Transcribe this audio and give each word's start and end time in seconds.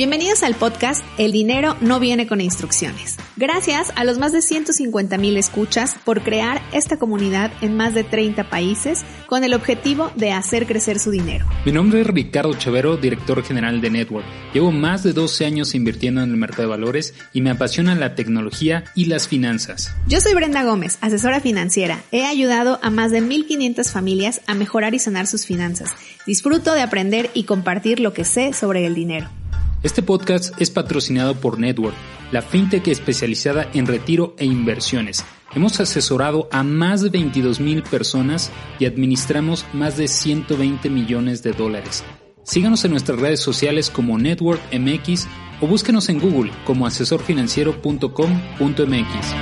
Bienvenidos 0.00 0.42
al 0.44 0.54
podcast 0.54 1.04
El 1.18 1.30
dinero 1.30 1.76
no 1.82 2.00
viene 2.00 2.26
con 2.26 2.40
instrucciones. 2.40 3.18
Gracias 3.36 3.92
a 3.96 4.04
los 4.04 4.16
más 4.16 4.32
de 4.32 4.40
150 4.40 5.18
mil 5.18 5.36
escuchas 5.36 5.94
por 6.06 6.22
crear 6.22 6.62
esta 6.72 6.96
comunidad 6.96 7.52
en 7.60 7.76
más 7.76 7.92
de 7.92 8.02
30 8.02 8.48
países 8.48 9.04
con 9.26 9.44
el 9.44 9.52
objetivo 9.52 10.10
de 10.16 10.32
hacer 10.32 10.66
crecer 10.66 11.00
su 11.00 11.10
dinero. 11.10 11.46
Mi 11.66 11.72
nombre 11.72 12.00
es 12.00 12.06
Ricardo 12.06 12.54
Chavero, 12.54 12.96
director 12.96 13.44
general 13.44 13.82
de 13.82 13.90
Network. 13.90 14.24
Llevo 14.54 14.72
más 14.72 15.02
de 15.02 15.12
12 15.12 15.44
años 15.44 15.74
invirtiendo 15.74 16.22
en 16.22 16.30
el 16.30 16.36
mercado 16.38 16.62
de 16.62 16.68
valores 16.68 17.12
y 17.34 17.42
me 17.42 17.50
apasiona 17.50 17.94
la 17.94 18.14
tecnología 18.14 18.84
y 18.94 19.04
las 19.04 19.28
finanzas. 19.28 19.94
Yo 20.08 20.22
soy 20.22 20.32
Brenda 20.32 20.64
Gómez, 20.64 20.96
asesora 21.02 21.40
financiera. 21.40 22.00
He 22.10 22.24
ayudado 22.24 22.78
a 22.82 22.88
más 22.88 23.10
de 23.10 23.22
1.500 23.22 23.92
familias 23.92 24.40
a 24.46 24.54
mejorar 24.54 24.94
y 24.94 24.98
sanar 24.98 25.26
sus 25.26 25.44
finanzas. 25.44 25.90
Disfruto 26.26 26.72
de 26.72 26.80
aprender 26.80 27.28
y 27.34 27.44
compartir 27.44 28.00
lo 28.00 28.14
que 28.14 28.24
sé 28.24 28.54
sobre 28.54 28.86
el 28.86 28.94
dinero. 28.94 29.28
Este 29.82 30.02
podcast 30.02 30.60
es 30.60 30.70
patrocinado 30.70 31.36
por 31.36 31.58
Network, 31.58 31.96
la 32.32 32.42
fintech 32.42 32.86
especializada 32.88 33.66
en 33.72 33.86
retiro 33.86 34.34
e 34.36 34.44
inversiones. 34.44 35.24
Hemos 35.54 35.80
asesorado 35.80 36.50
a 36.52 36.62
más 36.62 37.00
de 37.00 37.08
22 37.08 37.60
mil 37.60 37.82
personas 37.82 38.52
y 38.78 38.84
administramos 38.84 39.64
más 39.72 39.96
de 39.96 40.06
120 40.06 40.90
millones 40.90 41.42
de 41.42 41.52
dólares. 41.52 42.04
Síganos 42.42 42.84
en 42.84 42.90
nuestras 42.90 43.18
redes 43.18 43.40
sociales 43.40 43.88
como 43.88 44.18
Network 44.18 44.60
MX 44.70 45.26
o 45.62 45.66
búsquenos 45.66 46.10
en 46.10 46.20
Google 46.20 46.52
como 46.66 46.86
asesorfinanciero.com.mx. 46.86 49.34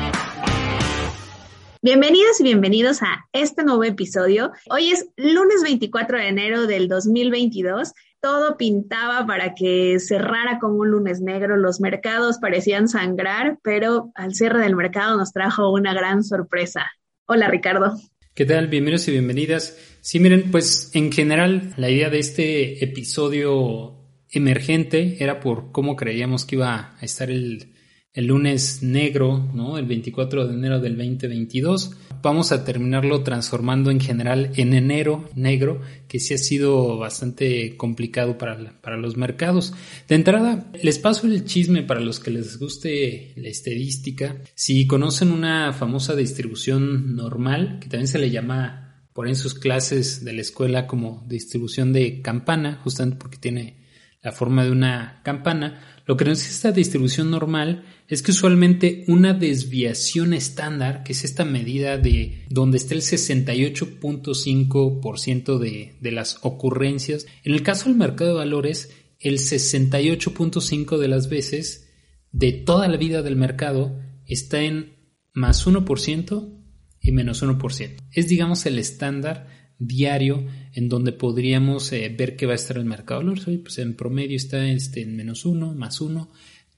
Bienvenidos 1.82 2.38
y 2.38 2.44
bienvenidos 2.44 3.02
a 3.02 3.26
este 3.32 3.64
nuevo 3.64 3.82
episodio. 3.82 4.52
Hoy 4.70 4.90
es 4.90 5.08
lunes 5.16 5.64
24 5.64 6.18
de 6.18 6.28
enero 6.28 6.68
del 6.68 6.86
2022 6.86 7.92
todo 8.20 8.56
pintaba 8.56 9.26
para 9.26 9.54
que 9.54 9.98
cerrara 10.00 10.58
como 10.58 10.76
un 10.76 10.90
lunes 10.90 11.20
negro, 11.20 11.56
los 11.56 11.80
mercados 11.80 12.38
parecían 12.38 12.88
sangrar, 12.88 13.58
pero 13.62 14.10
al 14.14 14.34
cierre 14.34 14.60
del 14.60 14.76
mercado 14.76 15.16
nos 15.16 15.32
trajo 15.32 15.72
una 15.72 15.94
gran 15.94 16.24
sorpresa. 16.24 16.90
Hola 17.26 17.48
Ricardo. 17.48 17.96
¿Qué 18.34 18.44
tal? 18.44 18.68
Bienvenidos 18.68 19.08
y 19.08 19.12
bienvenidas. 19.12 19.78
Sí, 20.00 20.20
miren, 20.20 20.50
pues 20.50 20.90
en 20.94 21.12
general 21.12 21.74
la 21.76 21.90
idea 21.90 22.10
de 22.10 22.18
este 22.18 22.84
episodio 22.84 23.96
emergente 24.30 25.22
era 25.22 25.40
por 25.40 25.72
cómo 25.72 25.96
creíamos 25.96 26.44
que 26.44 26.56
iba 26.56 26.96
a 26.98 27.04
estar 27.04 27.30
el, 27.30 27.74
el 28.12 28.26
lunes 28.26 28.82
negro, 28.82 29.48
¿no? 29.54 29.78
El 29.78 29.86
24 29.86 30.48
de 30.48 30.54
enero 30.54 30.80
del 30.80 30.96
2022 30.96 31.92
vamos 32.22 32.52
a 32.52 32.64
terminarlo 32.64 33.22
transformando 33.22 33.90
en 33.90 34.00
general 34.00 34.50
en 34.56 34.74
enero 34.74 35.28
negro, 35.34 35.80
que 36.08 36.18
sí 36.18 36.34
ha 36.34 36.38
sido 36.38 36.98
bastante 36.98 37.76
complicado 37.76 38.38
para, 38.38 38.80
para 38.80 38.96
los 38.96 39.16
mercados. 39.16 39.72
De 40.08 40.14
entrada, 40.14 40.70
les 40.82 40.98
paso 40.98 41.26
el 41.26 41.44
chisme 41.44 41.82
para 41.82 42.00
los 42.00 42.18
que 42.18 42.30
les 42.30 42.58
guste 42.58 43.32
la 43.36 43.48
estadística. 43.48 44.42
Si 44.54 44.86
conocen 44.86 45.30
una 45.30 45.72
famosa 45.72 46.16
distribución 46.16 47.14
normal, 47.14 47.78
que 47.80 47.88
también 47.88 48.08
se 48.08 48.18
le 48.18 48.30
llama 48.30 48.84
por 49.12 49.28
en 49.28 49.36
sus 49.36 49.54
clases 49.54 50.24
de 50.24 50.32
la 50.32 50.40
escuela 50.40 50.86
como 50.86 51.24
distribución 51.28 51.92
de 51.92 52.22
campana, 52.22 52.80
justamente 52.82 53.18
porque 53.18 53.38
tiene 53.38 53.78
la 54.22 54.32
forma 54.32 54.64
de 54.64 54.70
una 54.70 55.20
campana, 55.24 55.97
lo 56.08 56.16
que 56.16 56.24
nos 56.24 56.38
dice 56.38 56.50
esta 56.52 56.72
distribución 56.72 57.30
normal 57.30 57.84
es 58.08 58.22
que 58.22 58.30
usualmente 58.30 59.04
una 59.08 59.34
desviación 59.34 60.32
estándar, 60.32 61.02
que 61.02 61.12
es 61.12 61.22
esta 61.22 61.44
medida 61.44 61.98
de 61.98 62.46
donde 62.48 62.78
está 62.78 62.94
el 62.94 63.02
68.5% 63.02 65.58
de, 65.58 65.98
de 66.00 66.10
las 66.10 66.38
ocurrencias, 66.40 67.26
en 67.44 67.52
el 67.52 67.62
caso 67.62 67.90
del 67.90 67.98
mercado 67.98 68.30
de 68.30 68.38
valores, 68.38 68.90
el 69.20 69.38
68.5% 69.38 70.96
de 70.96 71.08
las 71.08 71.28
veces 71.28 71.90
de 72.32 72.52
toda 72.52 72.88
la 72.88 72.96
vida 72.96 73.20
del 73.20 73.36
mercado 73.36 74.00
está 74.24 74.62
en 74.62 74.94
más 75.34 75.66
1% 75.66 76.58
y 77.02 77.12
menos 77.12 77.42
1%. 77.42 77.96
Es 78.12 78.28
digamos 78.28 78.64
el 78.64 78.78
estándar 78.78 79.57
diario 79.78 80.44
en 80.74 80.88
donde 80.88 81.12
podríamos 81.12 81.92
eh, 81.92 82.14
ver 82.16 82.36
que 82.36 82.46
va 82.46 82.52
a 82.52 82.56
estar 82.56 82.76
el 82.76 82.84
mercado 82.84 83.20
de 83.20 83.26
valores. 83.26 83.60
pues 83.62 83.78
en 83.78 83.94
promedio 83.94 84.36
está 84.36 84.66
este, 84.66 85.02
en 85.02 85.16
menos 85.16 85.44
1, 85.44 85.74
más 85.74 86.00
1 86.00 86.28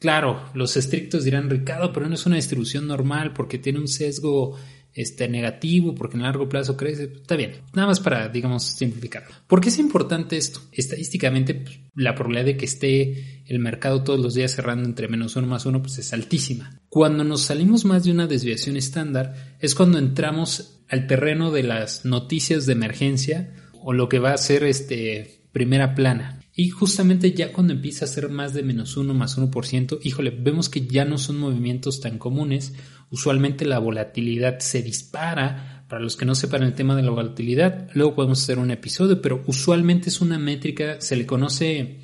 Claro, 0.00 0.42
los 0.54 0.78
estrictos 0.78 1.24
dirán, 1.24 1.50
Ricardo, 1.50 1.92
pero 1.92 2.08
no 2.08 2.14
es 2.14 2.24
una 2.24 2.36
distribución 2.36 2.86
normal 2.86 3.34
porque 3.34 3.58
tiene 3.58 3.78
un 3.78 3.86
sesgo 3.86 4.56
este, 4.94 5.28
negativo, 5.28 5.94
porque 5.94 6.16
en 6.16 6.22
largo 6.22 6.48
plazo 6.48 6.76
crece. 6.76 7.04
Está 7.04 7.36
bien, 7.36 7.52
nada 7.74 7.88
más 7.88 8.00
para, 8.00 8.28
digamos, 8.28 8.64
simplificar. 8.64 9.24
¿Por 9.46 9.60
qué 9.60 9.68
es 9.68 9.78
importante 9.78 10.36
esto? 10.36 10.60
Estadísticamente, 10.72 11.54
pues, 11.54 11.78
la 11.94 12.14
probabilidad 12.14 12.46
de 12.46 12.56
que 12.56 12.64
esté 12.64 13.42
el 13.46 13.58
mercado 13.58 14.02
todos 14.04 14.20
los 14.20 14.34
días 14.34 14.54
cerrando 14.54 14.88
entre 14.88 15.08
menos 15.08 15.36
uno 15.36 15.46
más 15.46 15.66
uno, 15.66 15.82
pues 15.82 15.98
es 15.98 16.12
altísima. 16.12 16.80
Cuando 16.88 17.24
nos 17.24 17.42
salimos 17.42 17.84
más 17.84 18.04
de 18.04 18.12
una 18.12 18.26
desviación 18.26 18.76
estándar, 18.76 19.56
es 19.60 19.74
cuando 19.74 19.98
entramos 19.98 20.82
al 20.88 21.06
terreno 21.06 21.50
de 21.50 21.62
las 21.62 22.04
noticias 22.04 22.66
de 22.66 22.72
emergencia 22.72 23.54
o 23.82 23.92
lo 23.92 24.08
que 24.08 24.18
va 24.18 24.32
a 24.32 24.38
ser 24.38 24.64
este 24.64 25.40
primera 25.52 25.94
plana. 25.94 26.39
Y 26.60 26.68
justamente 26.68 27.32
ya 27.32 27.54
cuando 27.54 27.72
empieza 27.72 28.04
a 28.04 28.08
ser 28.08 28.28
más 28.28 28.52
de 28.52 28.62
menos 28.62 28.98
1 28.98 29.14
más 29.14 29.38
1%, 29.38 29.98
híjole, 30.02 30.28
vemos 30.28 30.68
que 30.68 30.86
ya 30.86 31.06
no 31.06 31.16
son 31.16 31.38
movimientos 31.38 32.02
tan 32.02 32.18
comunes. 32.18 32.74
Usualmente 33.08 33.64
la 33.64 33.78
volatilidad 33.78 34.58
se 34.58 34.82
dispara. 34.82 35.86
Para 35.88 36.02
los 36.02 36.16
que 36.16 36.26
no 36.26 36.34
sepan 36.34 36.62
el 36.64 36.74
tema 36.74 36.94
de 36.94 37.02
la 37.02 37.12
volatilidad, 37.12 37.88
luego 37.94 38.14
podemos 38.14 38.42
hacer 38.42 38.58
un 38.58 38.70
episodio, 38.70 39.22
pero 39.22 39.42
usualmente 39.46 40.10
es 40.10 40.20
una 40.20 40.38
métrica, 40.38 41.00
se 41.00 41.16
le 41.16 41.24
conoce 41.24 42.00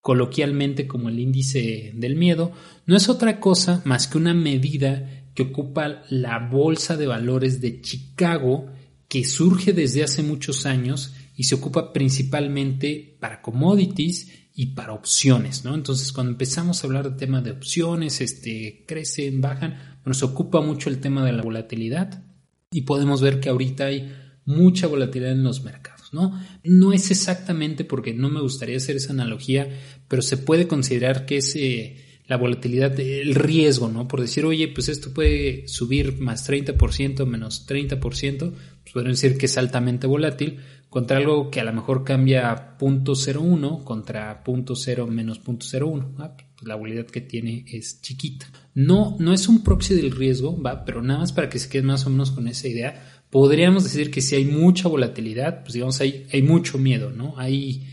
coloquialmente 0.00 0.86
como 0.86 1.10
el 1.10 1.18
índice 1.18 1.92
del 1.94 2.16
miedo. 2.16 2.52
No 2.86 2.96
es 2.96 3.10
otra 3.10 3.38
cosa 3.38 3.82
más 3.84 4.08
que 4.08 4.16
una 4.16 4.32
medida 4.32 5.26
que 5.34 5.42
ocupa 5.42 6.04
la 6.08 6.38
bolsa 6.38 6.96
de 6.96 7.06
valores 7.06 7.60
de 7.60 7.82
Chicago 7.82 8.64
que 9.08 9.26
surge 9.26 9.74
desde 9.74 10.04
hace 10.04 10.22
muchos 10.22 10.64
años 10.64 11.12
y 11.40 11.44
se 11.44 11.54
ocupa 11.54 11.94
principalmente 11.94 13.16
para 13.18 13.40
commodities 13.40 14.30
y 14.54 14.74
para 14.74 14.92
opciones, 14.92 15.64
¿no? 15.64 15.74
Entonces, 15.74 16.12
cuando 16.12 16.32
empezamos 16.32 16.84
a 16.84 16.86
hablar 16.86 17.08
de 17.10 17.16
tema 17.16 17.40
de 17.40 17.52
opciones, 17.52 18.20
este, 18.20 18.84
crecen, 18.86 19.40
bajan, 19.40 19.98
nos 20.04 20.22
ocupa 20.22 20.60
mucho 20.60 20.90
el 20.90 21.00
tema 21.00 21.24
de 21.24 21.32
la 21.32 21.42
volatilidad 21.42 22.22
y 22.70 22.82
podemos 22.82 23.22
ver 23.22 23.40
que 23.40 23.48
ahorita 23.48 23.86
hay 23.86 24.12
mucha 24.44 24.86
volatilidad 24.86 25.32
en 25.32 25.42
los 25.42 25.64
mercados, 25.64 26.12
¿no? 26.12 26.38
No 26.62 26.92
es 26.92 27.10
exactamente 27.10 27.86
porque 27.86 28.12
no 28.12 28.28
me 28.28 28.42
gustaría 28.42 28.76
hacer 28.76 28.96
esa 28.96 29.14
analogía, 29.14 29.66
pero 30.08 30.20
se 30.20 30.36
puede 30.36 30.68
considerar 30.68 31.24
que 31.24 31.38
es 31.38 31.56
eh, 31.56 32.09
la 32.30 32.36
volatilidad, 32.36 32.98
el 33.00 33.34
riesgo, 33.34 33.88
¿no? 33.88 34.06
Por 34.06 34.20
decir, 34.20 34.44
oye, 34.44 34.68
pues 34.68 34.88
esto 34.88 35.12
puede 35.12 35.66
subir 35.66 36.20
más 36.20 36.48
30%, 36.48 37.26
menos 37.26 37.66
30%, 37.66 37.98
pues 37.98 38.92
podemos 38.94 39.20
decir 39.20 39.36
que 39.36 39.46
es 39.46 39.58
altamente 39.58 40.06
volátil, 40.06 40.60
contra 40.88 41.16
algo 41.16 41.50
que 41.50 41.58
a 41.58 41.64
lo 41.64 41.72
mejor 41.72 42.04
cambia 42.04 42.78
0.01 42.78 43.82
contra 43.82 44.44
0.0 44.44 45.08
menos 45.08 45.42
0.01. 45.42 46.14
Ah, 46.18 46.36
pues 46.36 46.68
la 46.68 46.76
volatilidad 46.76 47.10
que 47.10 47.20
tiene 47.20 47.64
es 47.66 48.00
chiquita. 48.00 48.46
No, 48.74 49.16
no 49.18 49.32
es 49.32 49.48
un 49.48 49.64
proxy 49.64 49.94
del 49.94 50.12
riesgo, 50.12 50.56
¿va? 50.62 50.84
pero 50.84 51.02
nada 51.02 51.18
más 51.18 51.32
para 51.32 51.48
que 51.48 51.58
se 51.58 51.68
quede 51.68 51.82
más 51.82 52.06
o 52.06 52.10
menos 52.10 52.30
con 52.30 52.46
esa 52.46 52.68
idea, 52.68 53.24
podríamos 53.28 53.82
decir 53.82 54.12
que 54.12 54.20
si 54.20 54.36
hay 54.36 54.44
mucha 54.44 54.86
volatilidad, 54.86 55.62
pues 55.62 55.72
digamos 55.72 56.00
hay, 56.00 56.28
hay 56.32 56.42
mucho 56.42 56.78
miedo, 56.78 57.10
¿no? 57.10 57.34
Hay, 57.38 57.88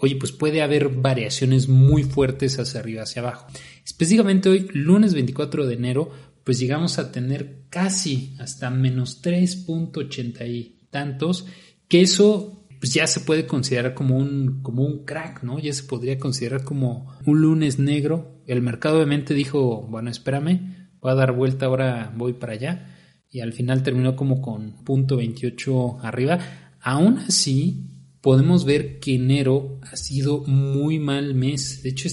oye, 0.00 0.16
pues 0.16 0.32
puede 0.32 0.62
haber 0.62 0.88
variaciones 0.88 1.68
muy 1.68 2.04
fuertes 2.04 2.58
hacia 2.58 2.80
arriba, 2.80 3.02
hacia 3.02 3.22
abajo. 3.22 3.46
Específicamente 3.84 4.48
hoy, 4.48 4.68
lunes 4.72 5.14
24 5.14 5.66
de 5.66 5.74
enero, 5.74 6.10
pues 6.44 6.58
llegamos 6.58 6.98
a 6.98 7.12
tener 7.12 7.64
casi 7.68 8.34
hasta 8.38 8.70
menos 8.70 9.22
3.80 9.22 10.48
y 10.48 10.86
tantos 10.90 11.46
que 11.88 12.00
eso 12.00 12.60
pues 12.80 12.94
ya 12.94 13.06
se 13.06 13.20
puede 13.20 13.46
considerar 13.46 13.92
como 13.92 14.16
un, 14.16 14.62
como 14.62 14.82
un 14.84 15.04
crack, 15.04 15.42
¿no? 15.42 15.58
Ya 15.58 15.72
se 15.72 15.82
podría 15.82 16.18
considerar 16.18 16.64
como 16.64 17.12
un 17.26 17.42
lunes 17.42 17.78
negro. 17.78 18.42
El 18.46 18.62
mercado 18.62 18.96
obviamente 18.96 19.34
dijo, 19.34 19.82
bueno, 19.82 20.10
espérame, 20.10 20.88
voy 20.98 21.12
a 21.12 21.14
dar 21.14 21.32
vuelta 21.32 21.66
ahora, 21.66 22.10
voy 22.16 22.32
para 22.32 22.54
allá. 22.54 22.96
Y 23.28 23.40
al 23.40 23.52
final 23.52 23.82
terminó 23.82 24.16
como 24.16 24.40
con 24.40 24.82
punto 24.82 25.18
28 25.18 25.98
arriba. 26.00 26.38
Aún 26.80 27.18
así, 27.18 27.99
podemos 28.20 28.64
ver 28.64 28.98
que 28.98 29.14
enero 29.14 29.80
ha 29.82 29.96
sido 29.96 30.44
muy 30.46 30.98
mal 30.98 31.34
mes. 31.34 31.82
De 31.82 31.90
hecho, 31.90 32.08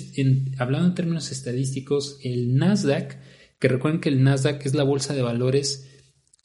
hablando 0.57 0.88
en 0.88 0.95
términos 0.95 1.31
estadísticos, 1.31 2.19
el 2.24 2.56
Nasdaq, 2.56 3.18
que 3.59 3.68
recuerden 3.68 4.01
que 4.01 4.09
el 4.09 4.24
Nasdaq 4.24 4.65
es 4.65 4.74
la 4.75 4.83
bolsa 4.83 5.13
de 5.13 5.21
valores 5.21 5.88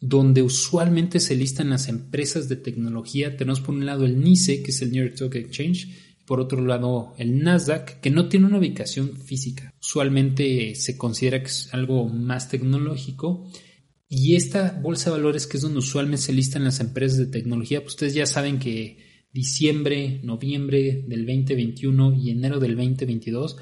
donde 0.00 0.42
usualmente 0.42 1.20
se 1.20 1.36
listan 1.36 1.70
las 1.70 1.88
empresas 1.88 2.48
de 2.48 2.56
tecnología. 2.56 3.36
Tenemos 3.36 3.60
por 3.60 3.74
un 3.74 3.86
lado 3.86 4.04
el 4.04 4.20
NICE, 4.20 4.62
que 4.62 4.72
es 4.72 4.82
el 4.82 4.90
New 4.90 5.04
York 5.04 5.14
Stock 5.14 5.34
Exchange, 5.36 5.88
por 6.26 6.40
otro 6.40 6.64
lado 6.64 7.14
el 7.18 7.42
Nasdaq, 7.42 8.00
que 8.00 8.10
no 8.10 8.28
tiene 8.28 8.46
una 8.46 8.58
ubicación 8.58 9.16
física. 9.16 9.72
Usualmente 9.80 10.74
se 10.74 10.98
considera 10.98 11.40
que 11.40 11.46
es 11.46 11.72
algo 11.72 12.08
más 12.08 12.48
tecnológico. 12.48 13.48
Y 14.08 14.34
esta 14.34 14.78
bolsa 14.82 15.10
de 15.10 15.16
valores, 15.16 15.46
que 15.46 15.56
es 15.56 15.62
donde 15.62 15.78
usualmente 15.78 16.24
se 16.24 16.32
listan 16.32 16.64
las 16.64 16.80
empresas 16.80 17.18
de 17.18 17.26
tecnología, 17.26 17.80
pues 17.80 17.94
ustedes 17.94 18.14
ya 18.14 18.26
saben 18.26 18.58
que 18.58 19.11
diciembre, 19.32 20.20
noviembre 20.22 21.04
del 21.06 21.26
2021 21.26 22.14
y 22.14 22.30
enero 22.30 22.60
del 22.60 22.76
2022, 22.76 23.56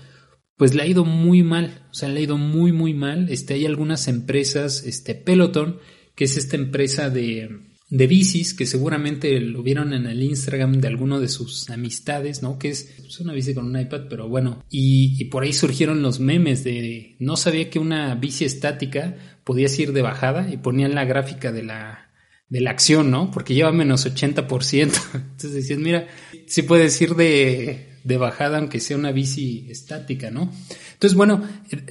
pues 0.56 0.75
le 0.75 0.82
ha 0.82 0.87
ido 0.87 1.05
muy 1.05 1.43
mal, 1.43 1.87
o 1.90 1.94
sea, 1.94 2.08
le 2.08 2.20
ha 2.20 2.22
ido 2.25 2.37
muy, 2.37 2.72
muy 2.72 2.93
mal. 2.93 3.28
Este, 3.31 3.55
hay 3.55 3.64
algunas 3.64 4.08
empresas, 4.08 4.84
este, 4.84 5.14
Peloton, 5.14 5.78
que 6.14 6.25
es 6.25 6.37
esta 6.37 6.56
empresa 6.56 7.08
de, 7.08 7.49
de 7.88 8.06
bicis 8.06 8.52
que 8.52 8.67
seguramente 8.67 9.40
lo 9.40 9.62
vieron 9.62 9.93
en 9.93 10.06
el 10.06 10.22
Instagram 10.22 10.81
de 10.81 10.88
alguno 10.88 11.19
de 11.19 11.28
sus 11.28 11.70
amistades, 11.70 12.43
¿no? 12.43 12.58
Que 12.58 12.69
es, 12.69 13.20
una 13.20 13.32
bici 13.32 13.55
con 13.55 13.67
un 13.67 13.81
iPad, 13.81 14.02
pero 14.11 14.28
bueno. 14.28 14.64
Y, 14.69 15.17
y, 15.19 15.25
por 15.26 15.44
ahí 15.44 15.52
surgieron 15.52 16.02
los 16.02 16.20
memes 16.20 16.62
de 16.62 17.17
no 17.19 17.37
sabía 17.37 17.70
que 17.70 17.78
una 17.78 18.14
bici 18.14 18.44
estática 18.44 19.17
podía 19.44 19.69
ir 19.78 19.93
de 19.93 20.02
bajada 20.02 20.52
y 20.52 20.58
ponían 20.58 20.94
la 20.94 21.05
gráfica 21.05 21.52
de 21.52 21.62
la, 21.62 22.09
de 22.50 22.61
la 22.61 22.70
acción, 22.73 23.11
¿no? 23.11 23.31
Porque 23.31 23.55
lleva 23.55 23.73
menos 23.73 24.06
80%. 24.06 24.47
Entonces 25.14 25.55
decías, 25.55 25.79
mira, 25.79 26.08
sí 26.47 26.62
puedes 26.62 27.00
ir 27.00 27.14
de, 27.14 27.87
de 28.05 28.17
bajada 28.19 28.58
aunque 28.58 28.81
sea 28.81 28.97
una 28.97 29.12
bici 29.12 29.67
estática, 29.70 30.31
¿no? 30.31 30.52
Entonces, 30.93 31.17
bueno, 31.17 31.43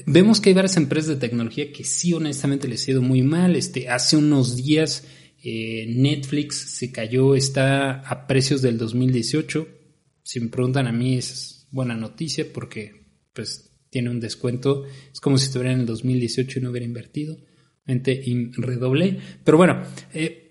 vemos 0.06 0.40
que 0.40 0.50
hay 0.50 0.56
varias 0.56 0.78
empresas 0.78 1.10
de 1.10 1.28
tecnología 1.28 1.72
que 1.72 1.84
sí 1.84 2.14
honestamente 2.14 2.68
les 2.68 2.88
ha 2.88 2.92
ido 2.92 3.02
muy 3.02 3.22
mal. 3.22 3.56
Este, 3.56 3.90
hace 3.90 4.18
unos 4.18 4.58
días 4.58 5.06
eh, 5.42 5.86
Netflix 5.88 6.58
se 6.58 6.92
cayó, 6.92 7.36
está 7.36 8.02
a 8.02 8.28
precios 8.28 8.62
del 8.62 8.78
2018. 8.78 9.68
Si 10.22 10.40
me 10.42 10.50
preguntan 10.50 10.88
a 10.88 10.92
mí 10.92 11.18
es 11.18 11.68
buena 11.72 11.96
noticia 11.96 12.46
porque 12.54 13.08
pues 13.34 13.72
tiene 13.90 14.10
un 14.10 14.20
descuento. 14.20 14.84
Es 15.12 15.22
como 15.22 15.38
si 15.38 15.46
estuviera 15.46 15.72
en 15.72 15.80
el 15.80 15.86
2018 15.86 16.60
y 16.60 16.62
no 16.62 16.70
hubiera 16.70 16.86
invertido. 16.86 17.38
Redoblé. 17.88 19.18
Pero 19.44 19.58
bueno, 19.58 19.82
eh, 20.14 20.49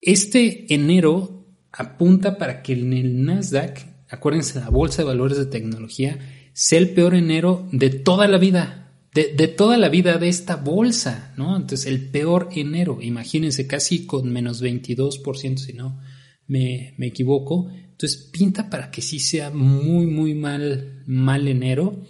este 0.00 0.72
enero 0.72 1.46
apunta 1.72 2.38
para 2.38 2.62
que 2.62 2.72
en 2.72 2.92
el 2.92 3.24
Nasdaq, 3.24 3.86
acuérdense, 4.08 4.60
la 4.60 4.70
bolsa 4.70 5.02
de 5.02 5.08
valores 5.08 5.38
de 5.38 5.46
tecnología, 5.46 6.18
sea 6.52 6.78
el 6.78 6.90
peor 6.90 7.14
enero 7.14 7.68
de 7.72 7.90
toda 7.90 8.26
la 8.26 8.38
vida, 8.38 8.92
de, 9.14 9.48
toda 9.48 9.76
la 9.78 9.88
vida 9.88 10.18
de 10.18 10.28
esta 10.28 10.56
bolsa, 10.56 11.32
¿no? 11.36 11.56
Entonces, 11.56 11.86
el 11.86 12.10
peor 12.10 12.48
enero, 12.52 12.98
imagínense, 13.00 13.66
casi 13.66 14.06
con 14.06 14.32
menos 14.32 14.62
22%, 14.62 15.56
si 15.58 15.72
no 15.72 16.00
me, 16.46 16.94
me 16.98 17.06
equivoco. 17.06 17.68
Entonces, 17.70 18.28
pinta 18.32 18.70
para 18.70 18.90
que 18.90 19.02
sí 19.02 19.18
sea 19.18 19.50
muy, 19.50 20.06
muy 20.06 20.34
mal, 20.34 21.02
mal 21.06 21.48
enero. 21.48 22.04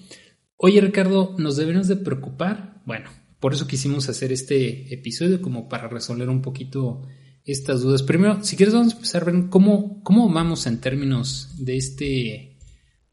Oye, 0.57 0.81
Ricardo, 0.81 1.35
¿nos 1.39 1.57
debemos 1.57 1.89
de 1.89 1.97
preocupar? 1.97 2.83
Bueno, 2.85 3.11
por 3.41 3.55
eso 3.55 3.67
quisimos 3.67 4.09
hacer 4.09 4.33
este 4.33 4.93
episodio, 4.93 5.41
como 5.41 5.69
para 5.69 5.89
resolver 5.89 6.29
un 6.29 6.43
poquito 6.43 7.07
estas 7.53 7.83
dudas. 7.83 8.03
Primero, 8.03 8.43
si 8.45 8.57
quieres, 8.57 8.75
vamos 8.75 8.93
a 8.93 8.97
empezar 8.97 9.25
ver 9.25 9.49
cómo, 9.49 10.03
cómo 10.03 10.29
vamos 10.33 10.67
en 10.67 10.81
términos 10.81 11.55
de 11.59 11.77
este 11.77 12.59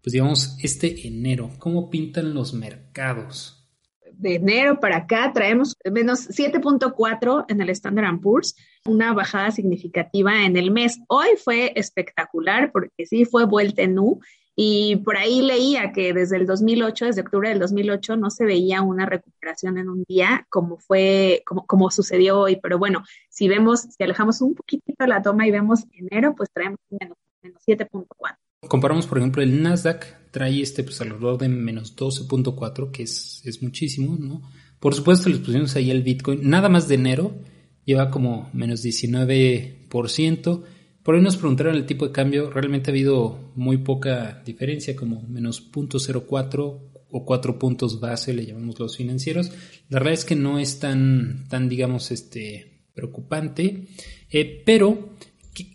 pues 0.05 0.13
digamos, 0.13 0.55
este 0.61 1.07
enero? 1.07 1.49
¿Cómo 1.57 1.89
pintan 1.89 2.35
los 2.35 2.53
mercados? 2.53 3.67
De 4.13 4.35
enero 4.35 4.79
para 4.79 4.97
acá 4.97 5.31
traemos 5.33 5.75
menos 5.91 6.29
7.4 6.29 7.45
en 7.47 7.59
el 7.59 7.69
Standard 7.71 8.19
Poor's, 8.21 8.55
una 8.85 9.13
bajada 9.13 9.49
significativa 9.49 10.45
en 10.45 10.57
el 10.57 10.69
mes. 10.69 10.99
Hoy 11.07 11.29
fue 11.43 11.73
espectacular 11.75 12.71
porque 12.71 13.07
sí 13.07 13.25
fue 13.25 13.45
vuelta 13.45 13.81
en 13.81 13.97
U 13.97 14.19
y 14.56 14.96
por 14.98 15.18
ahí 15.18 15.42
leía 15.42 15.92
que 15.92 16.13
desde 16.13 16.38
el 16.38 16.46
2008, 16.46 17.06
desde 17.06 17.22
octubre 17.22 17.50
del 17.50 17.60
2008, 17.60 18.16
no 18.16 18.30
se 18.30 18.46
veía 18.46 18.81
una 18.81 19.06
recuperación 19.06 19.78
en 19.78 19.90
un 19.90 20.06
día 20.07 20.48
como 20.50 20.78
fue, 20.78 21.44
como, 21.46 21.66
como 21.66 21.92
sucedió 21.92 22.40
hoy. 22.40 22.57
Pero 22.62 22.80
bueno, 22.80 23.04
si 23.30 23.50
vemos, 23.50 23.81
si 23.81 24.02
alejamos 24.02 24.40
un 24.42 24.56
poquitito 24.56 25.06
la 25.07 25.22
toma 25.22 25.46
y 25.46 25.52
vemos 25.52 25.81
enero, 25.92 26.36
pues 26.38 26.50
traemos 26.54 26.80
menos, 26.90 27.18
menos 27.42 27.62
7.4. 27.68 28.07
Comparamos, 28.69 29.07
por 29.07 29.18
ejemplo, 29.18 29.44
el 29.44 29.62
Nasdaq 29.62 30.31
trae 30.31 30.62
este 30.62 30.84
pues 30.84 31.02
alrededor 31.02 31.38
de 31.38 31.50
menos 31.50 31.96
12.4, 31.96 32.92
que 32.92 33.04
es, 33.04 33.42
es 33.46 33.62
muchísimo, 33.62 34.16
¿no? 34.18 34.42
Por 34.80 34.96
supuesto, 34.96 35.30
les 35.30 35.40
pusimos 35.40 35.75
ahí 35.75 35.92
el 35.92 36.02
Bitcoin, 36.02 36.50
nada 36.50 36.69
más 36.69 36.88
de 36.88 36.96
enero, 36.96 37.34
lleva 37.84 38.10
como 38.10 38.50
menos 38.54 38.84
19%. 38.84 40.63
Por 41.06 41.13
ahí 41.13 41.22
nos 41.22 41.38
preguntaron 41.38 41.75
el 41.75 41.86
tipo 41.86 42.07
de 42.07 42.12
cambio, 42.12 42.50
realmente 42.50 42.90
ha 42.90 42.92
habido 42.92 43.52
muy 43.54 43.78
poca 43.78 44.42
diferencia, 44.44 44.96
como 44.96 45.22
menos 45.22 45.72
0.04 45.72 46.80
o 47.12 47.25
4 47.25 47.60
puntos 47.60 48.00
base, 48.00 48.34
le 48.34 48.44
llamamos 48.44 48.80
los 48.80 48.98
financieros. 48.98 49.52
La 49.88 50.00
verdad 50.00 50.13
es 50.13 50.25
que 50.25 50.36
no 50.36 50.57
es 50.57 50.80
tan, 50.80 51.46
tan 51.48 51.69
digamos, 51.69 52.10
este, 52.10 52.88
preocupante, 52.96 53.86
eh, 54.31 54.63
pero 54.66 55.16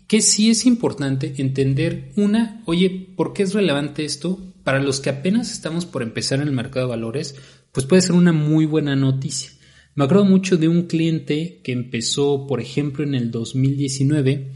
que, 0.05 0.19
sí 0.19 0.49
es 0.49 0.65
importante 0.65 1.33
entender 1.37 2.11
una, 2.17 2.61
oye, 2.65 2.89
¿por 2.89 3.31
qué 3.31 3.43
es 3.43 3.53
relevante 3.53 4.03
esto? 4.03 4.37
Para 4.65 4.83
los 4.83 4.99
que 4.99 5.11
apenas 5.11 5.53
estamos 5.53 5.85
por 5.85 6.03
empezar 6.03 6.41
en 6.41 6.49
el 6.49 6.53
mercado 6.53 6.87
de 6.87 6.89
valores, 6.89 7.37
pues 7.71 7.85
puede 7.85 8.01
ser 8.01 8.15
una 8.15 8.33
muy 8.33 8.65
buena 8.65 8.97
noticia. 8.97 9.51
Me 9.95 10.03
acuerdo 10.03 10.25
mucho 10.25 10.57
de 10.57 10.67
un 10.67 10.87
cliente 10.87 11.61
que 11.63 11.71
empezó, 11.71 12.47
por 12.47 12.59
ejemplo, 12.59 13.05
en 13.05 13.15
el 13.15 13.31
2019 13.31 14.51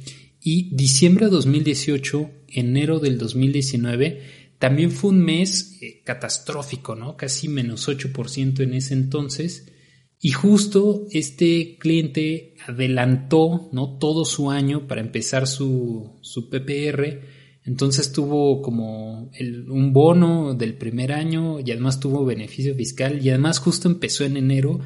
y 0.48 0.70
diciembre 0.76 1.26
de 1.26 1.32
2018, 1.32 2.30
enero 2.50 3.00
del 3.00 3.18
2019, 3.18 4.22
también 4.60 4.92
fue 4.92 5.10
un 5.10 5.26
mes 5.26 5.80
eh, 5.82 6.04
catastrófico, 6.04 6.96
¿no? 6.96 7.18
Casi 7.18 7.48
menos 7.48 7.90
8% 7.90 8.60
en 8.60 8.76
ese 8.76 8.94
entonces. 8.94 9.74
Y 10.22 10.34
justo 10.34 11.08
este 11.10 11.78
cliente 11.80 12.54
adelantó 12.68 13.70
¿no? 13.74 13.98
todo 13.98 14.24
su 14.24 14.52
año 14.52 14.88
para 14.88 15.02
empezar 15.02 15.48
su, 15.48 16.20
su 16.22 16.48
PPR. 16.48 17.22
Entonces 17.64 18.12
tuvo 18.12 18.62
como 18.62 19.32
un 19.70 19.94
bono 19.94 20.54
del 20.54 20.76
primer 20.76 21.12
año 21.12 21.60
y 21.60 21.72
además 21.72 22.00
tuvo 22.00 22.24
beneficio 22.24 22.76
fiscal 22.76 23.20
y 23.26 23.30
además 23.30 23.58
justo 23.58 23.90
empezó 23.90 24.24
en 24.24 24.38
enero 24.38 24.80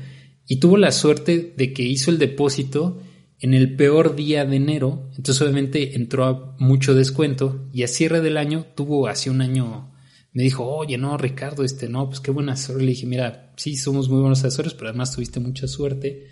y 0.48 0.62
tuvo 0.62 0.78
la 0.78 0.94
suerte 0.94 1.54
de 1.58 1.74
que 1.74 1.84
hizo 1.84 2.12
el 2.12 2.18
depósito 2.18 3.02
en 3.40 3.54
el 3.54 3.76
peor 3.76 4.16
día 4.16 4.46
de 4.46 4.56
enero. 4.56 5.10
Entonces 5.18 5.42
obviamente 5.42 5.96
entró 5.96 6.26
a 6.26 6.56
mucho 6.60 6.94
descuento 6.94 7.68
y 7.74 7.84
a 7.84 7.88
cierre 7.88 8.22
del 8.22 8.38
año 8.38 8.66
tuvo 8.76 9.08
hace 9.08 9.30
un 9.30 9.42
año 9.42 9.90
me 10.32 10.44
dijo, 10.44 10.66
oye, 10.66 10.98
no, 10.98 11.18
Ricardo, 11.18 11.64
este, 11.64 11.90
no, 11.90 12.08
pues 12.08 12.20
qué 12.20 12.32
buena 12.32 12.56
suerte. 12.56 12.84
Le 12.84 12.92
dije, 12.92 13.08
mira, 13.08 13.52
sí, 13.58 13.76
somos 13.76 14.10
muy 14.10 14.20
buenos 14.20 14.40
asesores, 14.40 14.74
pero 14.74 14.90
además 14.90 15.14
tuviste 15.16 15.40
mucha 15.40 15.68
suerte. 15.68 16.28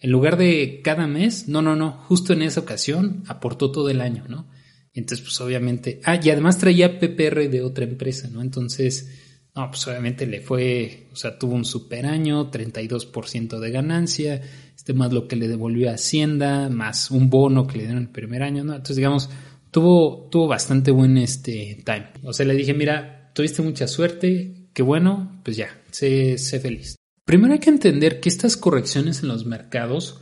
En 0.00 0.10
lugar 0.10 0.36
de 0.36 0.80
cada 0.84 1.06
mes, 1.06 1.48
no, 1.48 1.60
no, 1.60 1.76
no, 1.76 1.92
justo 2.08 2.32
en 2.32 2.42
esa 2.42 2.60
ocasión 2.60 3.24
aportó 3.26 3.70
todo 3.70 3.90
el 3.90 4.00
año, 4.00 4.24
¿no? 4.28 4.48
entonces, 4.92 5.24
pues 5.24 5.40
obviamente, 5.40 6.00
ah, 6.04 6.18
y 6.20 6.30
además 6.30 6.58
traía 6.58 6.98
PPR 6.98 7.48
de 7.48 7.62
otra 7.62 7.84
empresa, 7.84 8.28
¿no? 8.28 8.42
Entonces, 8.42 9.08
no, 9.54 9.70
pues 9.70 9.86
obviamente 9.88 10.26
le 10.26 10.40
fue, 10.40 11.08
o 11.12 11.16
sea, 11.16 11.38
tuvo 11.38 11.54
un 11.54 11.64
super 11.64 12.06
año, 12.06 12.50
32% 12.50 13.58
de 13.58 13.70
ganancia, 13.70 14.40
este 14.76 14.94
más 14.94 15.12
lo 15.12 15.26
que 15.26 15.36
le 15.36 15.48
devolvió 15.48 15.90
a 15.90 15.94
Hacienda, 15.94 16.68
más 16.68 17.10
un 17.10 17.30
bono 17.30 17.66
que 17.66 17.78
le 17.78 17.84
dieron 17.84 18.02
el 18.02 18.08
primer 18.08 18.42
año, 18.42 18.62
¿no? 18.62 18.72
Entonces, 18.72 18.96
digamos, 18.96 19.28
tuvo, 19.70 20.28
tuvo 20.30 20.46
bastante 20.46 20.90
buen 20.90 21.18
este 21.18 21.82
time. 21.84 22.10
O 22.22 22.32
sea, 22.32 22.46
le 22.46 22.54
dije, 22.54 22.74
mira, 22.74 23.32
tuviste 23.34 23.62
mucha 23.62 23.88
suerte, 23.88 24.68
qué 24.72 24.82
bueno, 24.82 25.40
pues 25.44 25.56
ya, 25.56 25.68
sé, 25.90 26.38
sé 26.38 26.60
feliz. 26.60 26.96
Primero 27.24 27.52
hay 27.52 27.60
que 27.60 27.70
entender 27.70 28.20
que 28.20 28.28
estas 28.28 28.56
correcciones 28.56 29.22
en 29.22 29.28
los 29.28 29.46
mercados 29.46 30.20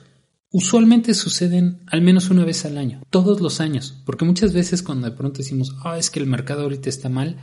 usualmente 0.51 1.15
suceden 1.15 1.81
al 1.87 2.01
menos 2.01 2.31
una 2.31 2.45
vez 2.45 2.65
al 2.65 2.79
año, 2.79 3.03
todos 3.11 3.41
los 3.41 3.61
años, 3.61 4.03
porque 4.07 4.25
muchas 4.25 4.53
veces 4.53 4.83
cuando 4.83 5.09
de 5.09 5.17
pronto 5.17 5.39
decimos, 5.39 5.77
ah, 5.85 5.99
es 5.99 6.11
que 6.11 6.21
el 6.21 6.27
mercado 6.27 6.63
ahorita 6.63 6.89
está 6.89 7.09
mal, 7.09 7.37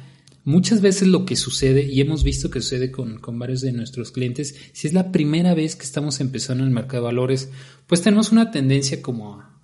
muchas 0.46 0.80
veces 0.80 1.10
lo 1.10 1.25
que 1.25 1.36
sucede, 1.36 1.84
y 1.84 2.00
hemos 2.00 2.24
visto 2.24 2.50
que 2.50 2.62
sucede 2.62 2.92
con, 2.92 3.20
con, 3.20 3.38
varios 3.38 3.62
de 3.62 3.74
nuestros 3.74 4.12
clientes, 4.12 4.56
si 4.72 4.88
es 4.88 4.94
la 4.94 5.12
primera 5.12 5.54
vez 5.54 5.75
que 5.75 5.84
estamos 5.84 6.22
empezando 6.22 6.64
en 6.64 6.70
el 6.70 6.75
mercado 6.75 7.04
de 7.04 7.08
valores, 7.08 7.50
pues 7.88 8.02
tenemos 8.02 8.32
una 8.32 8.52
tendencia 8.52 9.02
como 9.02 9.42
a, 9.42 9.60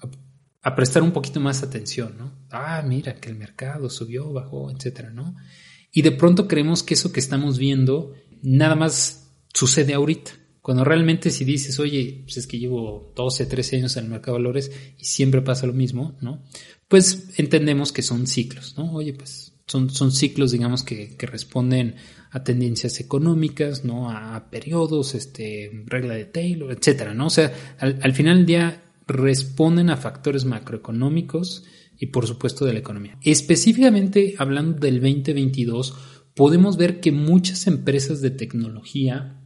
a 0.61 0.75
prestar 0.75 1.03
un 1.03 1.11
poquito 1.11 1.39
más 1.39 1.63
atención, 1.63 2.15
¿no? 2.17 2.33
Ah, 2.49 2.83
mira, 2.85 3.15
que 3.15 3.29
el 3.29 3.35
mercado 3.35 3.89
subió, 3.89 4.33
bajó, 4.33 4.69
etcétera, 4.71 5.11
¿no? 5.11 5.35
Y 5.91 6.01
de 6.01 6.11
pronto 6.11 6.47
creemos 6.47 6.83
que 6.83 6.95
eso 6.95 7.11
que 7.11 7.19
estamos 7.19 7.57
viendo 7.57 8.13
nada 8.41 8.75
más 8.75 9.31
sucede 9.53 9.93
ahorita. 9.93 10.31
Cuando 10.61 10.83
realmente 10.83 11.31
si 11.31 11.43
dices, 11.43 11.79
oye, 11.79 12.21
pues 12.23 12.37
es 12.37 12.47
que 12.47 12.59
llevo 12.59 13.11
12, 13.15 13.47
13 13.47 13.77
años 13.77 13.97
en 13.97 14.05
el 14.05 14.11
mercado 14.11 14.37
de 14.37 14.43
valores 14.43 14.71
y 14.97 15.05
siempre 15.05 15.41
pasa 15.41 15.65
lo 15.65 15.73
mismo, 15.73 16.15
¿no? 16.21 16.43
Pues 16.87 17.29
entendemos 17.37 17.91
que 17.91 18.03
son 18.03 18.27
ciclos, 18.27 18.75
¿no? 18.77 18.93
Oye, 18.93 19.13
pues 19.13 19.50
son, 19.71 19.89
son 19.89 20.11
ciclos, 20.11 20.51
digamos, 20.51 20.83
que, 20.83 21.15
que 21.15 21.25
responden 21.25 21.95
a 22.31 22.43
tendencias 22.43 22.99
económicas, 22.99 23.85
¿no? 23.85 24.11
A 24.11 24.49
periodos, 24.49 25.15
este, 25.15 25.71
regla 25.85 26.13
de 26.13 26.25
Taylor, 26.25 26.71
etcétera, 26.73 27.13
¿no? 27.13 27.27
O 27.27 27.29
sea, 27.29 27.53
al, 27.79 27.97
al 28.01 28.13
final 28.13 28.37
del 28.39 28.45
día 28.45 28.83
responden 29.07 29.89
a 29.89 29.95
factores 29.95 30.43
macroeconómicos 30.43 31.63
y 31.97 32.07
por 32.07 32.27
supuesto 32.27 32.65
de 32.65 32.73
la 32.73 32.79
economía. 32.79 33.17
Específicamente 33.21 34.35
hablando 34.37 34.77
del 34.77 34.99
2022, 34.99 35.95
podemos 36.35 36.75
ver 36.75 36.99
que 36.99 37.13
muchas 37.13 37.65
empresas 37.67 38.19
de 38.19 38.31
tecnología 38.31 39.40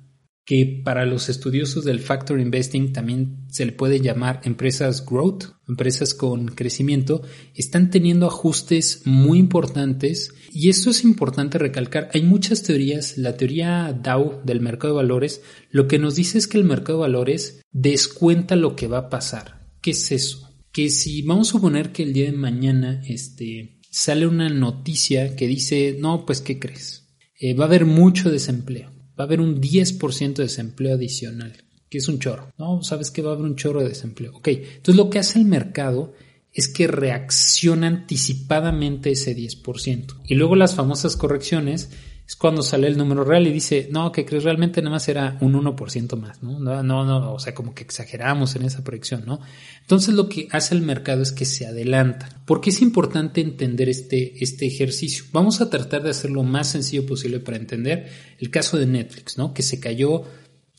que 0.46 0.82
para 0.84 1.06
los 1.06 1.28
estudiosos 1.28 1.86
del 1.86 2.00
factor 2.00 2.40
investing 2.40 2.94
también 2.94 3.48
se 3.50 3.66
le 3.66 3.72
puede 3.72 4.00
llamar 4.00 4.42
empresas 4.44 5.04
growth, 5.04 5.46
empresas 5.68 6.14
con 6.14 6.50
crecimiento, 6.50 7.24
están 7.56 7.90
teniendo 7.90 8.28
ajustes 8.28 9.02
muy 9.06 9.40
importantes 9.40 10.36
y 10.52 10.70
esto 10.70 10.92
es 10.92 11.04
importante 11.04 11.58
recalcar. 11.58 12.10
Hay 12.14 12.22
muchas 12.22 12.62
teorías, 12.62 13.18
la 13.18 13.36
teoría 13.36 13.92
Dow 13.92 14.44
del 14.46 14.62
mercado 14.62 14.94
de 14.94 15.02
valores 15.02 15.42
lo 15.72 15.88
que 15.88 15.98
nos 15.98 16.16
dice 16.16 16.38
es 16.38 16.48
que 16.48 16.60
el 16.60 16.64
mercado 16.64 17.00
de 17.00 17.08
valores 17.08 17.62
descuenta 17.72 18.56
lo 18.56 18.76
que 18.76 18.88
va 18.88 19.00
a 19.00 19.10
pasar. 19.10 19.68
¿Qué 19.82 19.92
es 19.92 20.12
eso? 20.12 20.48
Que 20.72 20.90
si 20.90 21.24
vamos 21.24 21.50
a 21.50 21.52
suponer 21.54 21.92
que 21.92 22.04
el 22.04 22.14
día 22.14 22.26
de 22.26 22.38
mañana 22.38 23.02
este, 23.08 23.80
sale 23.90 24.28
una 24.28 24.50
noticia 24.50 25.36
que 25.36 25.48
dice, 25.48 25.98
no, 26.00 26.24
pues 26.24 26.42
¿qué 26.42 26.60
crees? 26.60 27.08
Eh, 27.40 27.56
va 27.56 27.64
a 27.64 27.68
haber 27.68 27.86
mucho 27.86 28.30
desempleo 28.30 28.95
va 29.18 29.24
a 29.24 29.28
haber 29.28 29.42
un 29.42 29.62
10% 29.62 30.36
de 30.36 30.44
desempleo 30.44 30.96
adicional, 30.96 31.54
que 31.90 31.98
es 32.00 32.08
un 32.08 32.20
chorro. 32.20 32.52
No, 32.58 32.84
sabes 32.84 33.12
que 33.12 33.22
va 33.22 33.32
a 33.32 33.34
haber 33.34 33.46
un 33.46 33.56
chorro 33.56 33.82
de 33.82 33.90
desempleo. 33.90 34.36
Ok, 34.36 34.48
entonces 34.48 34.96
lo 34.96 35.10
que 35.10 35.20
hace 35.20 35.40
el 35.40 35.46
mercado 35.46 36.14
es 36.54 36.70
que 36.70 36.88
reacciona 36.88 37.88
anticipadamente 37.88 39.12
ese 39.12 39.36
10%. 39.36 40.22
Y 40.26 40.36
luego 40.36 40.56
las 40.56 40.76
famosas 40.76 41.18
correcciones 41.18 41.90
es 42.28 42.36
cuando 42.36 42.64
sale 42.64 42.88
el 42.88 42.98
número 42.98 43.24
real 43.24 43.46
y 43.46 43.52
dice, 43.52 43.88
no, 43.92 44.12
que 44.12 44.26
crees 44.26 44.44
realmente 44.44 44.82
nada 44.82 44.96
más 44.96 45.08
era 45.08 45.38
un 45.42 45.54
1% 45.54 46.18
más, 46.18 46.42
¿no? 46.42 46.60
No, 46.60 46.82
no, 46.82 47.06
no, 47.06 47.34
o 47.34 47.40
sea, 47.40 47.54
como 47.54 47.76
que 47.76 47.84
exageramos 47.84 48.56
en 48.56 48.64
esa 48.64 48.84
proyección, 48.84 49.26
¿no? 49.28 49.42
Entonces 49.82 50.16
lo 50.16 50.28
que 50.28 50.48
hace 50.52 50.74
el 50.74 50.82
mercado 50.82 51.22
es 51.22 51.32
que 51.32 51.46
se 51.46 51.68
adelanta. 51.68 52.42
¿Por 52.46 52.62
qué 52.62 52.72
es 52.72 52.82
importante 52.82 53.42
entender 53.42 53.90
este, 53.90 54.44
este 54.44 54.66
ejercicio? 54.66 55.26
Vamos 55.32 55.62
a 55.62 55.70
tratar 55.70 56.02
de 56.02 56.10
hacerlo 56.10 56.42
lo 56.42 56.44
más 56.44 56.72
sencillo 56.72 57.06
posible 57.06 57.40
para 57.40 57.58
entender 57.58 58.10
el 58.40 58.50
caso 58.50 58.78
de 58.78 58.88
Netflix, 58.88 59.38
¿no? 59.38 59.54
Que 59.54 59.62
se 59.62 59.80
cayó 59.80 60.24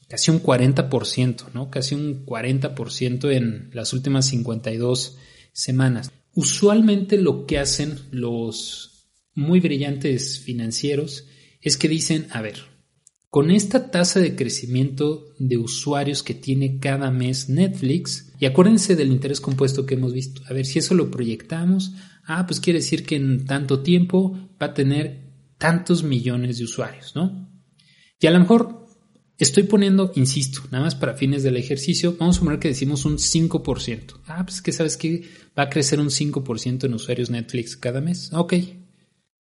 casi 0.09 0.33
un 0.33 0.43
40%, 0.43 1.53
¿no? 1.55 1.71
Casi 1.71 1.95
un 1.95 2.27
40% 2.27 3.31
en 3.33 3.71
las 3.73 3.93
últimas 3.93 4.27
52 4.27 5.17
semanas. 5.53 6.11
Usualmente 6.35 7.19
lo 7.19 7.47
que 7.47 7.61
hacen 7.61 8.01
los 8.11 9.11
muy 9.35 9.61
brillantes 9.61 10.41
financieros 10.41 11.27
es 11.61 11.77
que 11.77 11.89
dicen, 11.89 12.27
a 12.31 12.43
ver, 12.43 12.61
con 13.31 13.51
esta 13.51 13.91
tasa 13.91 14.21
de 14.21 14.35
crecimiento 14.35 15.35
de 15.39 15.59
usuarios 15.59 16.23
que 16.23 16.35
tiene 16.35 16.79
cada 16.79 17.11
mes 17.11 17.49
Netflix, 17.49 18.33
y 18.39 18.47
acuérdense 18.47 18.97
del 18.97 19.13
interés 19.13 19.41
compuesto 19.41 19.85
que 19.85 19.95
hemos 19.95 20.13
visto, 20.13 20.43
a 20.49 20.53
ver 20.53 20.65
si 20.65 20.79
eso 20.79 20.95
lo 20.95 21.11
proyectamos, 21.11 21.93
ah, 22.25 22.47
pues 22.47 22.61
quiere 22.61 22.79
decir 22.79 23.05
que 23.05 23.17
en 23.17 23.45
tanto 23.45 23.81
tiempo 23.81 24.39
va 24.61 24.67
a 24.67 24.75
tener 24.75 25.27
tantos 25.59 26.03
millones 26.03 26.59
de 26.59 26.65
usuarios, 26.65 27.15
¿no? 27.15 27.51
Y 28.21 28.27
a 28.27 28.31
lo 28.31 28.41
mejor 28.41 28.87
estoy 29.39 29.65
poniendo, 29.65 30.13
insisto, 30.15 30.63
nada 30.71 30.85
más 30.85 30.95
para 30.95 31.15
fines 31.15 31.43
del 31.43 31.57
ejercicio, 31.57 32.17
vamos 32.19 32.39
a 32.39 32.41
poner 32.41 32.59
que 32.59 32.69
decimos 32.69 33.05
un 33.05 33.19
5%. 33.19 34.21
Ah, 34.27 34.45
pues 34.45 34.63
que 34.63 34.73
sabes 34.73 34.97
que 34.97 35.29
va 35.59 35.65
a 35.65 35.71
crecer 35.71 36.01
un 36.01 36.09
5% 36.09 36.85
en 36.85 36.95
usuarios 36.95 37.31
Netflix 37.31 37.77
cada 37.77 38.01
mes. 38.01 38.33
Ok, 38.33 38.55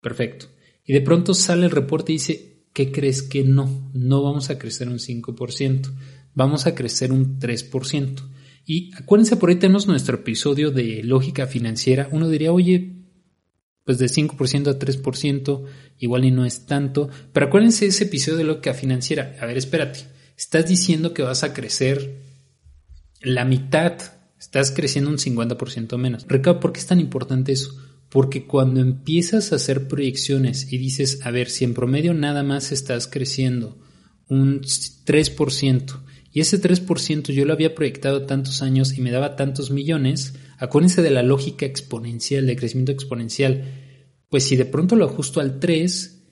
perfecto. 0.02 0.48
Y 0.86 0.94
de 0.94 1.02
pronto 1.02 1.34
sale 1.34 1.66
el 1.66 1.72
reporte 1.72 2.12
y 2.12 2.16
dice, 2.16 2.64
¿qué 2.74 2.92
crees 2.92 3.24
que 3.24 3.44
no? 3.44 3.90
No 3.94 4.22
vamos 4.22 4.50
a 4.50 4.60
crecer 4.60 4.88
un 4.88 5.00
5%, 5.00 5.92
vamos 6.34 6.68
a 6.68 6.76
crecer 6.76 7.12
un 7.12 7.40
3%. 7.40 8.22
Y 8.66 8.94
acuérdense, 8.96 9.38
por 9.38 9.50
ahí 9.50 9.56
tenemos 9.56 9.88
nuestro 9.88 10.18
episodio 10.18 10.72
de 10.72 11.04
lógica 11.04 11.48
financiera. 11.48 12.10
Uno 12.12 12.30
diría, 12.30 12.52
oye, 12.52 12.96
pues 13.84 14.00
de 14.00 14.08
5% 14.08 14.68
a 14.68 14.80
3%, 14.80 15.64
igual 16.00 16.26
y 16.26 16.32
no 16.32 16.46
es 16.46 16.66
tanto. 16.66 17.10
Pero 17.32 17.46
acuérdense 17.48 17.86
ese 17.86 18.06
episodio 18.06 18.38
de 18.40 18.44
lógica 18.44 18.74
financiera. 18.74 19.38
A 19.40 19.46
ver, 19.46 19.58
espérate, 19.58 20.00
estás 20.36 20.68
diciendo 20.68 21.14
que 21.14 21.22
vas 21.22 21.44
a 21.44 21.54
crecer 21.54 22.22
la 23.22 23.46
mitad, 23.46 23.94
estás 24.40 24.72
creciendo 24.72 25.10
un 25.10 25.18
50% 25.18 25.98
menos. 25.98 26.26
Ricardo, 26.28 26.60
¿por 26.60 26.74
qué 26.74 26.80
es 26.80 26.88
tan 26.88 27.00
importante 27.00 27.52
eso? 27.52 27.74
Porque 28.16 28.46
cuando 28.46 28.80
empiezas 28.80 29.52
a 29.52 29.58
hacer 29.58 29.90
proyecciones 29.90 30.72
y 30.72 30.78
dices, 30.78 31.20
a 31.24 31.32
ver, 31.32 31.50
si 31.50 31.66
en 31.66 31.74
promedio 31.74 32.14
nada 32.14 32.44
más 32.44 32.72
estás 32.72 33.08
creciendo 33.08 33.78
un 34.30 34.62
3%, 34.62 36.00
y 36.32 36.40
ese 36.40 36.62
3% 36.62 37.34
yo 37.34 37.44
lo 37.44 37.52
había 37.52 37.76
proyectado 37.76 38.26
tantos 38.26 38.62
años 38.62 38.98
y 38.98 39.02
me 39.02 39.12
daba 39.12 39.36
tantos 39.36 39.70
millones, 39.70 40.36
acuérdense 40.58 41.02
de 41.02 41.10
la 41.10 41.24
lógica 41.24 41.66
exponencial, 41.66 42.48
de 42.48 42.56
crecimiento 42.56 42.94
exponencial. 42.94 43.66
Pues 44.30 44.46
si 44.46 44.56
de 44.56 44.64
pronto 44.64 44.96
lo 44.96 45.04
ajusto 45.04 45.42
al 45.42 45.60
3, 45.60 46.24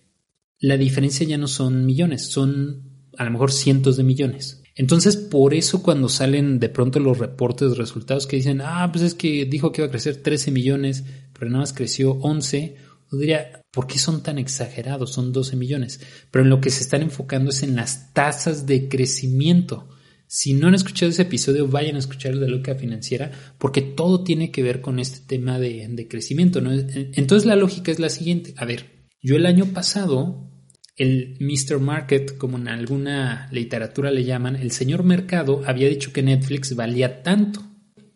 la 0.59 0.77
diferencia 0.77 1.27
ya 1.27 1.37
no 1.37 1.49
son 1.49 1.85
millones, 1.85 2.27
son 2.27 3.09
a 3.17 3.25
lo 3.25 3.31
mejor 3.31 3.51
cientos 3.51 3.97
de 3.97 4.03
millones. 4.03 4.63
Entonces, 4.75 5.17
por 5.17 5.53
eso 5.53 5.83
cuando 5.83 6.09
salen 6.09 6.59
de 6.59 6.69
pronto 6.69 6.99
los 6.99 7.19
reportes 7.19 7.71
de 7.71 7.75
resultados 7.75 8.25
que 8.25 8.37
dicen, 8.37 8.61
ah, 8.63 8.89
pues 8.91 9.03
es 9.03 9.13
que 9.13 9.45
dijo 9.45 9.71
que 9.71 9.81
iba 9.81 9.87
a 9.87 9.91
crecer 9.91 10.23
13 10.23 10.49
millones, 10.51 11.03
pero 11.43 11.51
nada 11.51 11.63
más 11.63 11.73
creció 11.73 12.13
11, 12.21 12.77
uno 13.11 13.19
diría, 13.19 13.61
¿por 13.69 13.85
qué 13.85 13.99
son 13.99 14.23
tan 14.23 14.37
exagerados? 14.37 15.11
Son 15.11 15.33
12 15.33 15.57
millones. 15.57 15.99
Pero 16.31 16.45
en 16.45 16.49
lo 16.49 16.61
que 16.61 16.69
se 16.69 16.83
están 16.83 17.01
enfocando 17.01 17.49
es 17.49 17.63
en 17.63 17.75
las 17.75 18.13
tasas 18.13 18.65
de 18.65 18.87
crecimiento. 18.87 19.89
Si 20.25 20.53
no 20.53 20.69
han 20.69 20.73
escuchado 20.73 21.09
ese 21.09 21.23
episodio, 21.23 21.67
vayan 21.67 21.97
a 21.97 21.99
escuchar 21.99 22.37
de 22.37 22.47
Loca 22.47 22.75
Financiera, 22.75 23.29
porque 23.57 23.81
todo 23.81 24.23
tiene 24.23 24.51
que 24.51 24.63
ver 24.63 24.79
con 24.79 24.99
este 24.99 25.19
tema 25.27 25.59
de, 25.59 25.85
de 25.89 26.07
crecimiento. 26.07 26.61
Entonces 26.61 27.45
la 27.45 27.57
lógica 27.57 27.91
es 27.91 27.99
la 27.99 28.09
siguiente. 28.09 28.53
A 28.55 28.63
ver, 28.63 29.09
yo 29.21 29.35
el 29.35 29.45
año 29.45 29.65
pasado 29.73 30.49
el 30.95 31.35
Mr. 31.41 31.81
Market, 31.81 32.37
como 32.37 32.57
en 32.57 32.69
alguna 32.69 33.49
literatura 33.51 34.11
le 34.11 34.23
llaman, 34.23 34.55
el 34.55 34.71
señor 34.71 35.03
mercado 35.03 35.61
había 35.65 35.89
dicho 35.89 36.13
que 36.13 36.23
Netflix 36.23 36.73
valía 36.73 37.21
tanto, 37.21 37.61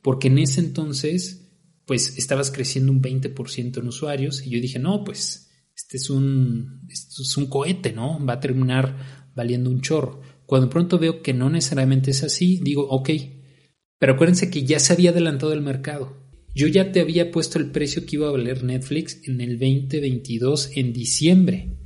porque 0.02 0.30
en 0.30 0.38
ese 0.38 0.62
entonces, 0.62 1.47
pues 1.88 2.17
estabas 2.17 2.51
creciendo 2.51 2.91
un 2.91 3.01
20% 3.01 3.79
en 3.79 3.88
usuarios 3.88 4.46
y 4.46 4.51
yo 4.51 4.62
dije, 4.62 4.77
no, 4.77 5.03
pues 5.03 5.50
este 5.75 5.98
es 5.98 6.12
un, 6.12 6.82
es 6.89 7.38
un 7.38 7.48
cohete, 7.48 7.94
¿no? 7.94 8.24
Va 8.24 8.34
a 8.34 8.39
terminar 8.39 9.32
valiendo 9.34 9.72
un 9.72 9.82
chorro. 9.82 10.22
Cuando 10.46 10.70
pronto 10.70 11.00
veo 11.00 11.24
que 11.24 11.34
no 11.34 11.50
necesariamente 11.50 12.12
es 12.12 12.24
así, 12.24 12.60
digo, 12.62 12.88
ok, 12.88 13.10
pero 13.98 14.13
acuérdense 14.13 14.51
que 14.51 14.63
ya 14.63 14.79
se 14.79 14.94
había 14.94 15.10
adelantado 15.10 15.53
el 15.53 15.62
mercado. 15.62 16.15
Yo 16.53 16.67
ya 16.67 16.91
te 16.91 17.00
había 17.00 17.32
puesto 17.32 17.58
el 17.58 17.72
precio 17.72 18.06
que 18.06 18.17
iba 18.17 18.27
a 18.27 18.32
valer 18.32 18.63
Netflix 18.63 19.22
en 19.27 19.41
el 19.41 19.58
2022 19.58 20.72
en 20.75 20.94
diciembre 20.94 21.77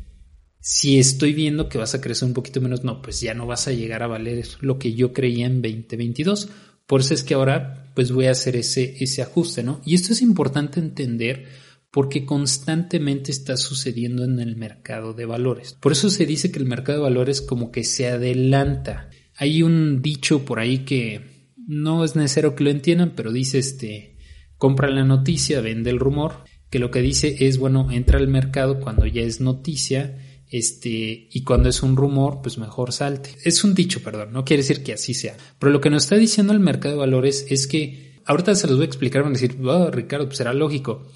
si 0.61 0.99
estoy 0.99 1.33
viendo 1.33 1.67
que 1.67 1.79
vas 1.79 1.95
a 1.95 2.01
crecer 2.01 2.27
un 2.27 2.35
poquito 2.35 2.61
menos, 2.61 2.83
no, 2.83 3.01
pues 3.01 3.19
ya 3.19 3.33
no 3.33 3.47
vas 3.47 3.67
a 3.67 3.71
llegar 3.71 4.03
a 4.03 4.07
valer 4.07 4.45
lo 4.61 4.77
que 4.77 4.93
yo 4.93 5.11
creía 5.11 5.47
en 5.47 5.63
2022. 5.63 6.49
Por 6.91 6.99
eso 6.99 7.13
es 7.13 7.23
que 7.23 7.35
ahora 7.35 7.89
pues 7.95 8.11
voy 8.11 8.25
a 8.25 8.31
hacer 8.31 8.57
ese, 8.57 9.01
ese 9.01 9.21
ajuste, 9.21 9.63
¿no? 9.63 9.79
Y 9.85 9.95
esto 9.95 10.11
es 10.11 10.21
importante 10.21 10.81
entender 10.81 11.45
porque 11.89 12.25
constantemente 12.25 13.31
está 13.31 13.55
sucediendo 13.55 14.25
en 14.25 14.41
el 14.41 14.57
mercado 14.57 15.13
de 15.13 15.25
valores. 15.25 15.71
Por 15.79 15.93
eso 15.93 16.09
se 16.09 16.25
dice 16.25 16.51
que 16.51 16.59
el 16.59 16.65
mercado 16.65 16.97
de 16.97 17.03
valores 17.03 17.39
como 17.39 17.71
que 17.71 17.85
se 17.85 18.09
adelanta. 18.09 19.09
Hay 19.37 19.63
un 19.63 20.01
dicho 20.01 20.43
por 20.43 20.59
ahí 20.59 20.79
que 20.79 21.53
no 21.55 22.03
es 22.03 22.17
necesario 22.17 22.55
que 22.55 22.65
lo 22.65 22.71
entiendan, 22.71 23.13
pero 23.15 23.31
dice 23.31 23.59
este, 23.59 24.17
compra 24.57 24.89
la 24.89 25.05
noticia, 25.05 25.61
vende 25.61 25.91
el 25.91 25.99
rumor, 25.99 26.43
que 26.69 26.79
lo 26.79 26.91
que 26.91 27.01
dice 27.01 27.37
es, 27.39 27.57
bueno, 27.57 27.89
entra 27.89 28.19
al 28.19 28.27
mercado 28.27 28.81
cuando 28.81 29.05
ya 29.05 29.21
es 29.21 29.39
noticia 29.39 30.17
este, 30.51 31.29
y 31.31 31.43
cuando 31.43 31.69
es 31.69 31.81
un 31.81 31.95
rumor, 31.95 32.41
pues 32.43 32.57
mejor 32.57 32.91
salte. 32.91 33.31
Es 33.43 33.63
un 33.63 33.73
dicho, 33.73 34.03
perdón, 34.03 34.33
no 34.33 34.43
quiere 34.43 34.61
decir 34.61 34.83
que 34.83 34.93
así 34.93 35.13
sea. 35.13 35.37
Pero 35.57 35.71
lo 35.71 35.79
que 35.79 35.89
nos 35.89 36.03
está 36.03 36.17
diciendo 36.17 36.51
el 36.51 36.59
mercado 36.59 36.95
de 36.95 36.99
valores 36.99 37.45
es 37.49 37.67
que, 37.67 38.19
ahorita 38.25 38.53
se 38.55 38.67
los 38.67 38.75
voy 38.75 38.83
a 38.83 38.87
explicar, 38.87 39.23
van 39.23 39.31
a 39.31 39.39
decir, 39.39 39.57
oh, 39.63 39.89
Ricardo, 39.89 40.25
pues 40.25 40.37
será 40.37 40.53
lógico. 40.53 41.07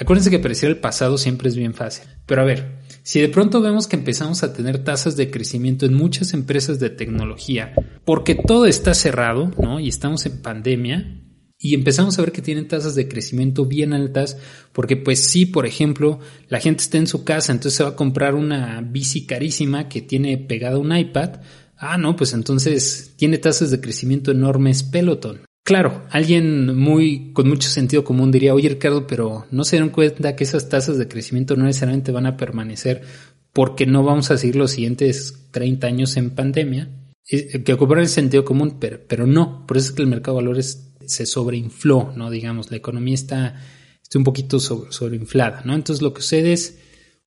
Acuérdense 0.00 0.30
que 0.30 0.38
predecir 0.38 0.70
el 0.70 0.78
pasado 0.78 1.18
siempre 1.18 1.50
es 1.50 1.56
bien 1.56 1.74
fácil. 1.74 2.08
Pero 2.24 2.40
a 2.40 2.44
ver, 2.46 2.78
si 3.02 3.20
de 3.20 3.28
pronto 3.28 3.60
vemos 3.60 3.88
que 3.88 3.96
empezamos 3.96 4.42
a 4.42 4.54
tener 4.54 4.84
tasas 4.84 5.16
de 5.16 5.30
crecimiento 5.30 5.84
en 5.84 5.94
muchas 5.94 6.32
empresas 6.32 6.80
de 6.80 6.88
tecnología, 6.88 7.74
porque 8.06 8.34
todo 8.34 8.64
está 8.64 8.94
cerrado, 8.94 9.50
¿no? 9.60 9.80
Y 9.80 9.88
estamos 9.88 10.24
en 10.24 10.40
pandemia, 10.40 11.20
y 11.58 11.74
empezamos 11.74 12.18
a 12.18 12.22
ver 12.22 12.32
que 12.32 12.42
tienen 12.42 12.68
tasas 12.68 12.94
de 12.94 13.08
crecimiento 13.08 13.66
bien 13.66 13.92
altas, 13.92 14.38
porque 14.72 14.96
pues 14.96 15.24
sí, 15.24 15.46
por 15.46 15.66
ejemplo, 15.66 16.20
la 16.48 16.60
gente 16.60 16.82
está 16.82 16.98
en 16.98 17.06
su 17.06 17.24
casa, 17.24 17.52
entonces 17.52 17.74
se 17.74 17.82
va 17.82 17.90
a 17.90 17.96
comprar 17.96 18.34
una 18.34 18.80
bici 18.80 19.26
carísima 19.26 19.88
que 19.88 20.02
tiene 20.02 20.38
pegada 20.38 20.78
un 20.78 20.96
iPad, 20.96 21.40
Ah, 21.78 21.96
no, 21.96 22.16
pues 22.16 22.32
entonces 22.32 23.14
tiene 23.16 23.38
tasas 23.38 23.70
de 23.70 23.80
crecimiento 23.80 24.32
enormes 24.32 24.82
Peloton. 24.82 25.42
Claro, 25.64 26.02
alguien 26.10 26.76
muy 26.76 27.32
con 27.32 27.48
mucho 27.48 27.68
sentido 27.68 28.02
común 28.02 28.32
diría, 28.32 28.54
oye 28.54 28.70
Ricardo, 28.70 29.06
pero 29.06 29.46
no 29.50 29.64
se 29.64 29.78
dan 29.78 29.90
cuenta 29.90 30.34
que 30.34 30.44
esas 30.44 30.68
tasas 30.68 30.98
de 30.98 31.06
crecimiento 31.06 31.56
no 31.56 31.64
necesariamente 31.64 32.10
van 32.10 32.26
a 32.26 32.36
permanecer 32.36 33.02
porque 33.52 33.86
no 33.86 34.02
vamos 34.02 34.30
a 34.30 34.38
seguir 34.38 34.56
los 34.56 34.72
siguientes 34.72 35.48
30 35.52 35.86
años 35.86 36.16
en 36.16 36.30
pandemia, 36.30 36.88
que 37.24 37.72
ocuparon 37.72 38.04
el 38.04 38.08
sentido 38.08 38.44
común, 38.44 38.76
pero, 38.80 39.00
pero 39.06 39.26
no, 39.26 39.66
por 39.66 39.76
eso 39.76 39.90
es 39.90 39.92
que 39.92 40.02
el 40.02 40.08
mercado 40.08 40.38
de 40.38 40.44
valores 40.44 40.87
se 41.08 41.26
sobreinfló, 41.26 42.12
¿no? 42.16 42.30
Digamos, 42.30 42.70
la 42.70 42.76
economía 42.76 43.14
está, 43.14 43.60
está 44.02 44.18
un 44.18 44.24
poquito 44.24 44.60
sobreinflada, 44.60 45.62
¿no? 45.64 45.74
Entonces 45.74 46.02
lo 46.02 46.14
que 46.14 46.22
sucede 46.22 46.52
es, 46.52 46.78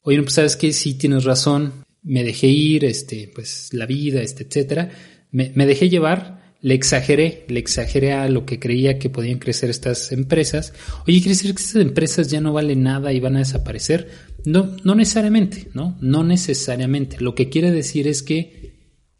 oye, 0.01 0.21
pues 0.21 0.33
sabes 0.33 0.55
que 0.55 0.71
sí 0.73 0.93
tienes 0.95 1.23
razón, 1.23 1.85
me 2.03 2.23
dejé 2.23 2.47
ir, 2.47 2.85
este, 2.85 3.31
pues 3.33 3.69
la 3.73 3.85
vida, 3.85 4.21
este, 4.21 4.43
etcétera, 4.43 4.91
me, 5.31 5.51
me 5.55 5.65
dejé 5.65 5.89
llevar, 5.89 6.41
le 6.61 6.75
exageré, 6.75 7.45
le 7.47 7.59
exageré 7.59 8.13
a 8.13 8.29
lo 8.29 8.45
que 8.45 8.59
creía 8.59 8.99
que 8.99 9.09
podían 9.09 9.39
crecer 9.39 9.69
estas 9.69 10.11
empresas. 10.11 10.73
Oye, 11.07 11.17
¿quiere 11.17 11.29
decir 11.29 11.55
que 11.55 11.61
estas 11.61 11.81
empresas 11.81 12.29
ya 12.29 12.39
no 12.39 12.53
valen 12.53 12.83
nada 12.83 13.11
y 13.13 13.19
van 13.19 13.35
a 13.35 13.39
desaparecer? 13.39 14.09
No, 14.45 14.75
no 14.83 14.93
necesariamente, 14.93 15.69
¿no? 15.73 15.97
No 16.01 16.23
necesariamente. 16.23 17.17
Lo 17.19 17.33
que 17.33 17.49
quiere 17.49 17.71
decir 17.71 18.07
es 18.07 18.21
que 18.21 18.60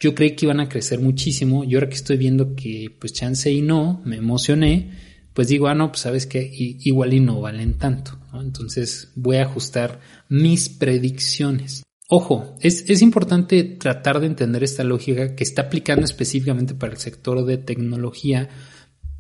yo 0.02 0.16
creí 0.16 0.36
que 0.36 0.48
iban 0.48 0.60
a 0.60 0.68
crecer 0.68 1.00
muchísimo 1.00 1.64
y 1.64 1.76
ahora 1.76 1.88
que 1.88 1.96
estoy 1.96 2.18
viendo 2.18 2.56
que 2.56 2.94
pues 3.00 3.14
chance 3.14 3.50
y 3.52 3.62
no, 3.62 4.02
me 4.04 4.18
emocioné, 4.18 4.90
pues 5.34 5.48
digo, 5.48 5.68
ah, 5.68 5.76
no, 5.76 5.92
pues 5.92 6.02
sabes 6.02 6.26
que 6.26 6.50
igual 6.52 7.14
y 7.14 7.20
no 7.20 7.40
valen 7.40 7.78
tanto. 7.78 8.20
Entonces 8.34 9.12
voy 9.16 9.38
a 9.38 9.44
ajustar 9.44 10.02
mis 10.28 10.70
predicciones. 10.70 11.84
Ojo, 12.10 12.58
es, 12.62 12.90
es, 12.90 13.02
importante 13.02 13.64
tratar 13.64 14.20
de 14.20 14.26
entender 14.26 14.64
esta 14.64 14.84
lógica 14.84 15.36
que 15.36 15.44
está 15.44 15.64
aplicando 15.64 16.04
específicamente 16.04 16.74
para 16.74 16.92
el 16.92 17.00
sector 17.00 17.46
de 17.46 17.58
tecnología, 17.58 18.50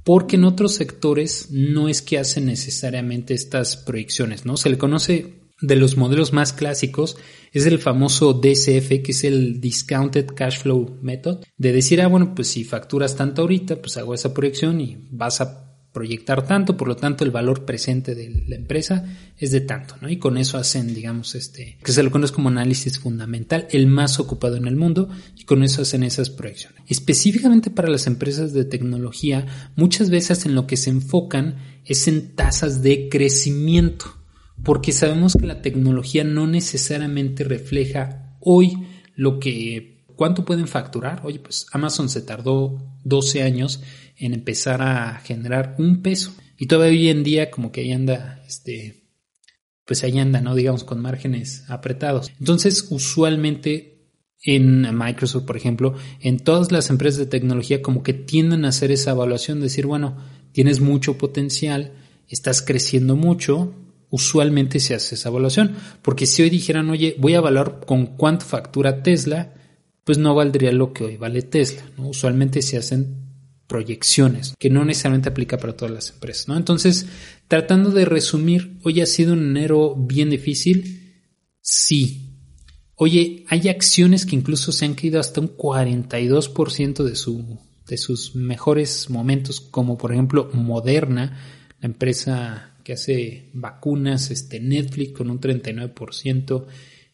porque 0.03 0.35
en 0.35 0.43
otros 0.43 0.73
sectores 0.73 1.51
no 1.51 1.87
es 1.87 2.01
que 2.01 2.17
hacen 2.17 2.47
necesariamente 2.47 3.33
estas 3.33 3.77
proyecciones, 3.77 4.45
¿no? 4.45 4.57
Se 4.57 4.69
le 4.69 4.77
conoce 4.77 5.35
de 5.61 5.75
los 5.75 5.95
modelos 5.95 6.33
más 6.33 6.51
clásicos 6.53 7.17
es 7.51 7.65
el 7.65 7.79
famoso 7.79 8.33
DCF, 8.33 9.03
que 9.03 9.11
es 9.11 9.23
el 9.23 9.59
Discounted 9.59 10.27
Cash 10.27 10.59
Flow 10.59 10.97
Method, 11.01 11.43
de 11.57 11.71
decir, 11.71 12.01
ah, 12.01 12.07
bueno, 12.07 12.33
pues 12.33 12.47
si 12.47 12.63
facturas 12.63 13.15
tanto 13.15 13.41
ahorita, 13.41 13.81
pues 13.81 13.97
hago 13.97 14.13
esa 14.13 14.33
proyección 14.33 14.79
y 14.79 14.97
vas 15.11 15.41
a 15.41 15.67
proyectar 15.91 16.47
tanto, 16.47 16.77
por 16.77 16.87
lo 16.87 16.95
tanto 16.95 17.25
el 17.25 17.31
valor 17.31 17.65
presente 17.65 18.15
de 18.15 18.45
la 18.47 18.55
empresa 18.55 19.03
es 19.37 19.51
de 19.51 19.61
tanto, 19.61 19.95
¿no? 20.01 20.09
Y 20.09 20.17
con 20.17 20.37
eso 20.37 20.57
hacen, 20.57 20.93
digamos, 20.93 21.35
este, 21.35 21.77
que 21.83 21.91
se 21.91 22.03
lo 22.03 22.11
conoce 22.11 22.33
como 22.33 22.49
análisis 22.49 22.97
fundamental, 22.97 23.67
el 23.71 23.87
más 23.87 24.19
ocupado 24.19 24.55
en 24.55 24.67
el 24.67 24.77
mundo, 24.77 25.09
y 25.35 25.43
con 25.43 25.63
eso 25.63 25.81
hacen 25.81 26.03
esas 26.03 26.29
proyecciones. 26.29 26.81
Específicamente 26.87 27.69
para 27.69 27.89
las 27.89 28.07
empresas 28.07 28.53
de 28.53 28.63
tecnología, 28.63 29.45
muchas 29.75 30.09
veces 30.09 30.45
en 30.45 30.55
lo 30.55 30.65
que 30.65 30.77
se 30.77 30.91
enfocan 30.91 31.57
es 31.83 32.07
en 32.07 32.35
tasas 32.35 32.81
de 32.81 33.09
crecimiento 33.09 34.20
porque 34.63 34.91
sabemos 34.91 35.35
que 35.39 35.47
la 35.47 35.61
tecnología 35.61 36.23
no 36.23 36.47
necesariamente 36.47 37.43
refleja 37.43 38.37
hoy 38.39 38.73
lo 39.15 39.39
que 39.39 40.05
cuánto 40.15 40.45
pueden 40.45 40.67
facturar. 40.67 41.21
Oye, 41.23 41.39
pues 41.39 41.65
Amazon 41.71 42.09
se 42.09 42.21
tardó 42.21 42.77
12 43.03 43.43
años 43.43 43.81
en 44.17 44.33
empezar 44.33 44.81
a 44.81 45.19
generar 45.19 45.75
un 45.79 46.01
peso 46.01 46.33
y 46.57 46.67
todavía 46.67 46.99
hoy 46.99 47.09
en 47.09 47.23
día 47.23 47.49
como 47.49 47.71
que 47.71 47.81
ahí 47.81 47.91
anda 47.91 48.43
este 48.47 49.01
pues 49.85 50.03
ahí 50.03 50.19
anda, 50.19 50.41
¿no? 50.41 50.55
Digamos 50.55 50.83
con 50.83 51.01
márgenes 51.01 51.65
apretados. 51.67 52.31
Entonces, 52.39 52.87
usualmente 52.91 53.91
en 54.43 54.97
Microsoft, 54.97 55.43
por 55.43 55.57
ejemplo, 55.57 55.95
en 56.19 56.39
todas 56.39 56.71
las 56.71 56.89
empresas 56.89 57.19
de 57.19 57.25
tecnología 57.25 57.81
como 57.81 58.01
que 58.01 58.13
tienden 58.13 58.63
a 58.63 58.69
hacer 58.69 58.91
esa 58.91 59.11
evaluación, 59.11 59.59
decir, 59.59 59.85
bueno, 59.85 60.17
tienes 60.51 60.79
mucho 60.79 61.17
potencial, 61.17 61.93
estás 62.27 62.61
creciendo 62.61 63.15
mucho, 63.15 63.75
usualmente 64.11 64.79
se 64.79 64.93
hace 64.93 65.15
esa 65.15 65.29
evaluación. 65.29 65.75
Porque 66.03 66.27
si 66.27 66.43
hoy 66.43 66.51
dijeran, 66.51 66.89
oye, 66.91 67.15
voy 67.17 67.33
a 67.33 67.37
evaluar 67.37 67.79
con 67.85 68.05
cuánto 68.05 68.45
factura 68.45 69.01
Tesla, 69.01 69.55
pues 70.03 70.19
no 70.19 70.35
valdría 70.35 70.71
lo 70.71 70.93
que 70.93 71.05
hoy 71.05 71.17
vale 71.17 71.41
Tesla. 71.41 71.83
Usualmente 71.97 72.61
se 72.61 72.77
hacen 72.77 73.31
proyecciones, 73.67 74.53
que 74.59 74.69
no 74.69 74.83
necesariamente 74.83 75.29
aplica 75.29 75.57
para 75.57 75.75
todas 75.75 75.93
las 75.93 76.09
empresas. 76.11 76.49
¿no? 76.49 76.57
Entonces, 76.57 77.07
tratando 77.47 77.89
de 77.89 78.05
resumir, 78.05 78.77
hoy 78.83 78.99
ha 79.01 79.05
sido 79.05 79.33
un 79.33 79.39
enero 79.39 79.95
bien 79.95 80.29
difícil. 80.29 81.21
Sí. 81.61 82.35
Oye, 82.95 83.45
hay 83.47 83.69
acciones 83.69 84.25
que 84.25 84.35
incluso 84.35 84.73
se 84.73 84.85
han 84.85 84.93
caído 84.93 85.19
hasta 85.19 85.39
un 85.39 85.55
42% 85.55 87.03
de, 87.03 87.15
su, 87.15 87.59
de 87.87 87.97
sus 87.97 88.35
mejores 88.35 89.09
momentos, 89.09 89.61
como 89.61 89.97
por 89.97 90.11
ejemplo 90.11 90.49
Moderna, 90.53 91.39
la 91.79 91.87
empresa 91.87 92.70
que 92.91 92.95
hace 92.95 93.49
vacunas, 93.53 94.31
este 94.31 94.59
Netflix 94.59 95.13
con 95.13 95.29
un 95.29 95.39
39%, 95.39 96.65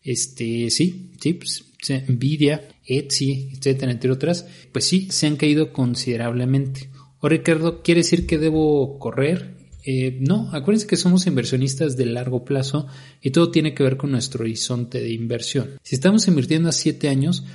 este 0.01 0.71
sí, 0.71 1.11
sí, 1.21 1.33
pues, 1.33 1.65
Nvidia, 2.07 2.67
Etsy, 2.83 3.49
etcétera, 3.53 3.91
entre 3.91 4.11
otras, 4.11 4.47
pues 4.71 4.85
sí, 4.85 5.07
se 5.11 5.27
han 5.27 5.35
caído 5.35 5.71
considerablemente. 5.73 6.89
O 7.19 7.29
Ricardo, 7.29 7.83
¿quiere 7.83 8.01
decir 8.01 8.25
que 8.25 8.39
debo 8.39 8.97
correr? 8.97 9.55
Eh, 9.85 10.17
no, 10.19 10.49
acuérdense 10.51 10.87
que 10.87 10.97
somos 10.97 11.27
inversionistas 11.27 11.95
de 11.95 12.07
largo 12.07 12.43
plazo 12.43 12.87
y 13.21 13.29
todo 13.29 13.51
tiene 13.51 13.75
que 13.75 13.83
ver 13.83 13.97
con 13.97 14.09
nuestro 14.09 14.45
horizonte 14.45 14.99
de 14.99 15.11
inversión. 15.11 15.77
Si 15.83 15.93
estamos 15.93 16.27
invirtiendo 16.27 16.69
a 16.69 16.71
7 16.71 17.07
años, 17.07 17.45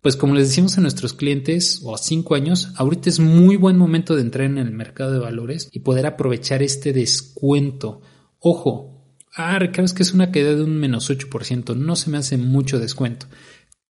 pues 0.00 0.16
como 0.16 0.34
les 0.34 0.48
decimos 0.48 0.78
a 0.78 0.80
nuestros 0.80 1.12
clientes 1.12 1.80
o 1.84 1.94
a 1.94 1.98
cinco 1.98 2.34
años, 2.34 2.72
ahorita 2.76 3.10
es 3.10 3.20
muy 3.20 3.56
buen 3.56 3.76
momento 3.76 4.16
de 4.16 4.22
entrar 4.22 4.46
en 4.46 4.58
el 4.58 4.70
mercado 4.70 5.12
de 5.12 5.18
valores 5.18 5.68
y 5.72 5.80
poder 5.80 6.06
aprovechar 6.06 6.62
este 6.62 6.92
descuento. 6.92 8.00
Ojo, 8.38 9.04
ah, 9.36 9.58
Ricardo, 9.58 9.94
que 9.94 10.02
es 10.02 10.14
una 10.14 10.30
caída 10.30 10.54
de 10.54 10.64
un 10.64 10.78
menos 10.78 11.10
8%, 11.10 11.76
no 11.76 11.96
se 11.96 12.10
me 12.10 12.16
hace 12.16 12.38
mucho 12.38 12.78
descuento. 12.78 13.26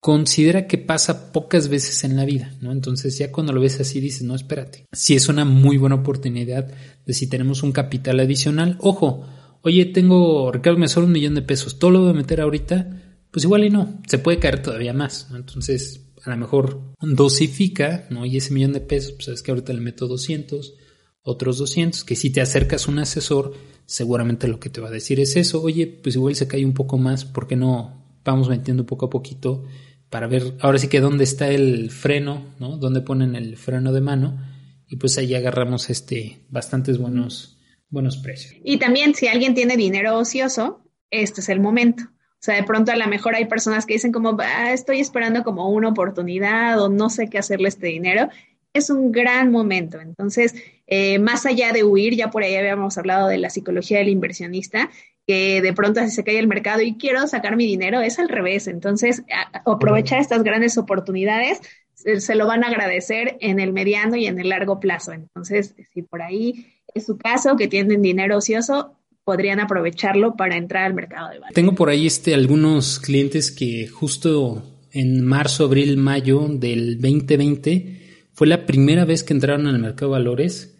Considera 0.00 0.66
que 0.66 0.78
pasa 0.78 1.30
pocas 1.30 1.68
veces 1.68 2.02
en 2.02 2.16
la 2.16 2.24
vida, 2.24 2.52
¿no? 2.60 2.72
Entonces 2.72 3.16
ya 3.18 3.30
cuando 3.30 3.52
lo 3.52 3.60
ves 3.60 3.78
así 3.78 4.00
dices, 4.00 4.22
no, 4.22 4.34
espérate. 4.34 4.86
Si 4.90 5.14
es 5.14 5.28
una 5.28 5.44
muy 5.44 5.76
buena 5.76 5.94
oportunidad 5.94 6.68
de 7.06 7.14
si 7.14 7.28
tenemos 7.28 7.62
un 7.62 7.70
capital 7.70 8.18
adicional, 8.18 8.76
ojo, 8.80 9.24
oye, 9.62 9.84
tengo, 9.86 10.50
Ricardo, 10.50 10.80
me 10.80 10.86
un 10.96 11.12
millón 11.12 11.36
de 11.36 11.42
pesos, 11.42 11.78
todo 11.78 11.92
lo 11.92 12.00
voy 12.00 12.10
a 12.10 12.14
meter 12.14 12.40
ahorita, 12.40 13.11
pues 13.32 13.44
igual 13.44 13.64
y 13.64 13.70
no, 13.70 14.00
se 14.06 14.18
puede 14.18 14.38
caer 14.38 14.62
todavía 14.62 14.92
más. 14.92 15.28
Entonces, 15.34 16.12
a 16.24 16.30
lo 16.30 16.36
mejor 16.36 16.94
dosifica, 17.00 18.06
¿no? 18.10 18.24
Y 18.24 18.36
ese 18.36 18.52
millón 18.52 18.72
de 18.72 18.80
pesos, 18.80 19.12
pues 19.12 19.24
sabes 19.24 19.42
que 19.42 19.50
ahorita 19.50 19.72
le 19.72 19.80
meto 19.80 20.06
200, 20.06 20.74
otros 21.22 21.58
200, 21.58 22.04
que 22.04 22.14
si 22.14 22.30
te 22.30 22.40
acercas 22.40 22.86
un 22.86 22.98
asesor, 22.98 23.54
seguramente 23.86 24.48
lo 24.48 24.60
que 24.60 24.70
te 24.70 24.80
va 24.80 24.88
a 24.88 24.92
decir 24.92 25.18
es 25.18 25.36
eso, 25.36 25.62
oye, 25.62 25.86
pues 25.86 26.14
igual 26.14 26.34
se 26.36 26.46
cae 26.46 26.64
un 26.64 26.74
poco 26.74 26.98
más, 26.98 27.24
¿por 27.24 27.48
qué 27.48 27.56
no 27.56 28.20
vamos 28.24 28.48
metiendo 28.48 28.86
poco 28.86 29.06
a 29.06 29.10
poquito 29.10 29.64
para 30.10 30.26
ver 30.26 30.54
ahora 30.60 30.78
sí 30.78 30.88
que 30.88 31.00
dónde 31.00 31.24
está 31.24 31.48
el 31.48 31.90
freno, 31.90 32.54
¿no? 32.60 32.76
Dónde 32.76 33.00
ponen 33.00 33.34
el 33.34 33.56
freno 33.56 33.92
de 33.92 34.02
mano 34.02 34.38
y 34.86 34.96
pues 34.96 35.16
ahí 35.16 35.34
agarramos 35.34 35.88
este 35.88 36.44
bastantes 36.50 36.98
buenos 36.98 37.58
buenos 37.88 38.18
precios. 38.18 38.54
Y 38.64 38.78
también 38.78 39.14
si 39.14 39.26
alguien 39.26 39.54
tiene 39.54 39.76
dinero 39.76 40.18
ocioso, 40.18 40.84
este 41.10 41.40
es 41.40 41.48
el 41.48 41.60
momento. 41.60 42.04
O 42.42 42.44
sea, 42.44 42.56
de 42.56 42.64
pronto 42.64 42.90
a 42.90 42.96
lo 42.96 43.06
mejor 43.06 43.36
hay 43.36 43.44
personas 43.44 43.86
que 43.86 43.92
dicen 43.92 44.10
como, 44.10 44.36
ah, 44.40 44.72
estoy 44.72 44.98
esperando 44.98 45.44
como 45.44 45.68
una 45.68 45.90
oportunidad 45.90 46.82
o 46.82 46.88
no 46.88 47.08
sé 47.08 47.28
qué 47.30 47.38
hacerle 47.38 47.68
este 47.68 47.86
dinero. 47.86 48.30
Es 48.72 48.90
un 48.90 49.12
gran 49.12 49.52
momento. 49.52 50.00
Entonces, 50.00 50.56
eh, 50.88 51.20
más 51.20 51.46
allá 51.46 51.72
de 51.72 51.84
huir, 51.84 52.16
ya 52.16 52.30
por 52.30 52.42
ahí 52.42 52.56
habíamos 52.56 52.98
hablado 52.98 53.28
de 53.28 53.38
la 53.38 53.48
psicología 53.48 53.98
del 53.98 54.08
inversionista, 54.08 54.90
que 55.24 55.62
de 55.62 55.72
pronto 55.72 56.04
se 56.08 56.24
cae 56.24 56.40
el 56.40 56.48
mercado 56.48 56.82
y 56.82 56.96
quiero 56.96 57.28
sacar 57.28 57.54
mi 57.54 57.64
dinero, 57.64 58.00
es 58.00 58.18
al 58.18 58.28
revés. 58.28 58.66
Entonces, 58.66 59.22
aprovechar 59.64 60.18
estas 60.18 60.42
grandes 60.42 60.76
oportunidades 60.78 61.60
se 61.94 62.34
lo 62.34 62.48
van 62.48 62.64
a 62.64 62.68
agradecer 62.68 63.36
en 63.38 63.60
el 63.60 63.72
mediano 63.72 64.16
y 64.16 64.26
en 64.26 64.40
el 64.40 64.48
largo 64.48 64.80
plazo. 64.80 65.12
Entonces, 65.12 65.76
si 65.94 66.02
por 66.02 66.22
ahí 66.22 66.66
es 66.92 67.06
su 67.06 67.16
caso, 67.16 67.54
que 67.56 67.68
tienen 67.68 68.02
dinero 68.02 68.38
ocioso, 68.38 68.96
podrían 69.24 69.60
aprovecharlo 69.60 70.34
para 70.34 70.56
entrar 70.56 70.84
al 70.84 70.94
mercado 70.94 71.28
de 71.28 71.34
valores. 71.36 71.54
Tengo 71.54 71.74
por 71.74 71.88
ahí 71.88 72.06
este, 72.06 72.34
algunos 72.34 72.98
clientes 72.98 73.50
que 73.50 73.88
justo 73.88 74.64
en 74.90 75.24
marzo, 75.24 75.64
abril, 75.64 75.96
mayo 75.96 76.46
del 76.48 77.00
2020 77.00 78.28
fue 78.32 78.46
la 78.46 78.66
primera 78.66 79.04
vez 79.04 79.22
que 79.24 79.32
entraron 79.32 79.66
al 79.66 79.78
mercado 79.78 80.12
de 80.12 80.18
valores 80.18 80.72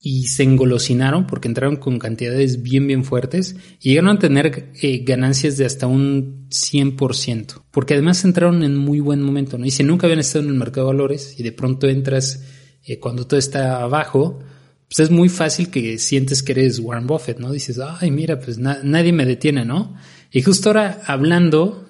y 0.00 0.26
se 0.26 0.42
engolosinaron 0.42 1.26
porque 1.26 1.48
entraron 1.48 1.76
con 1.76 1.98
cantidades 1.98 2.62
bien, 2.62 2.86
bien 2.86 3.04
fuertes 3.04 3.56
y 3.80 3.90
llegaron 3.90 4.16
a 4.16 4.18
tener 4.18 4.70
eh, 4.82 4.98
ganancias 4.98 5.56
de 5.56 5.64
hasta 5.64 5.86
un 5.86 6.46
100%, 6.50 7.62
porque 7.70 7.94
además 7.94 8.22
entraron 8.24 8.62
en 8.64 8.76
muy 8.76 9.00
buen 9.00 9.22
momento, 9.22 9.56
¿no? 9.56 9.64
Y 9.64 9.70
si 9.70 9.82
nunca 9.82 10.06
habían 10.06 10.20
estado 10.20 10.44
en 10.44 10.50
el 10.50 10.58
mercado 10.58 10.88
de 10.88 10.92
valores 10.92 11.40
y 11.40 11.42
de 11.42 11.52
pronto 11.52 11.88
entras 11.88 12.44
eh, 12.84 12.98
cuando 12.98 13.26
todo 13.26 13.38
está 13.38 13.82
abajo, 13.82 14.40
pues 14.94 15.08
es 15.08 15.10
muy 15.10 15.28
fácil 15.28 15.70
que 15.70 15.98
sientes 15.98 16.44
que 16.44 16.52
eres 16.52 16.78
Warren 16.78 17.08
Buffett, 17.08 17.40
¿no? 17.40 17.50
Dices, 17.50 17.80
ay, 17.80 18.12
mira, 18.12 18.38
pues 18.38 18.58
nadie 18.58 19.12
me 19.12 19.26
detiene, 19.26 19.64
¿no? 19.64 19.96
Y 20.30 20.42
justo 20.42 20.68
ahora 20.68 21.02
hablando, 21.06 21.88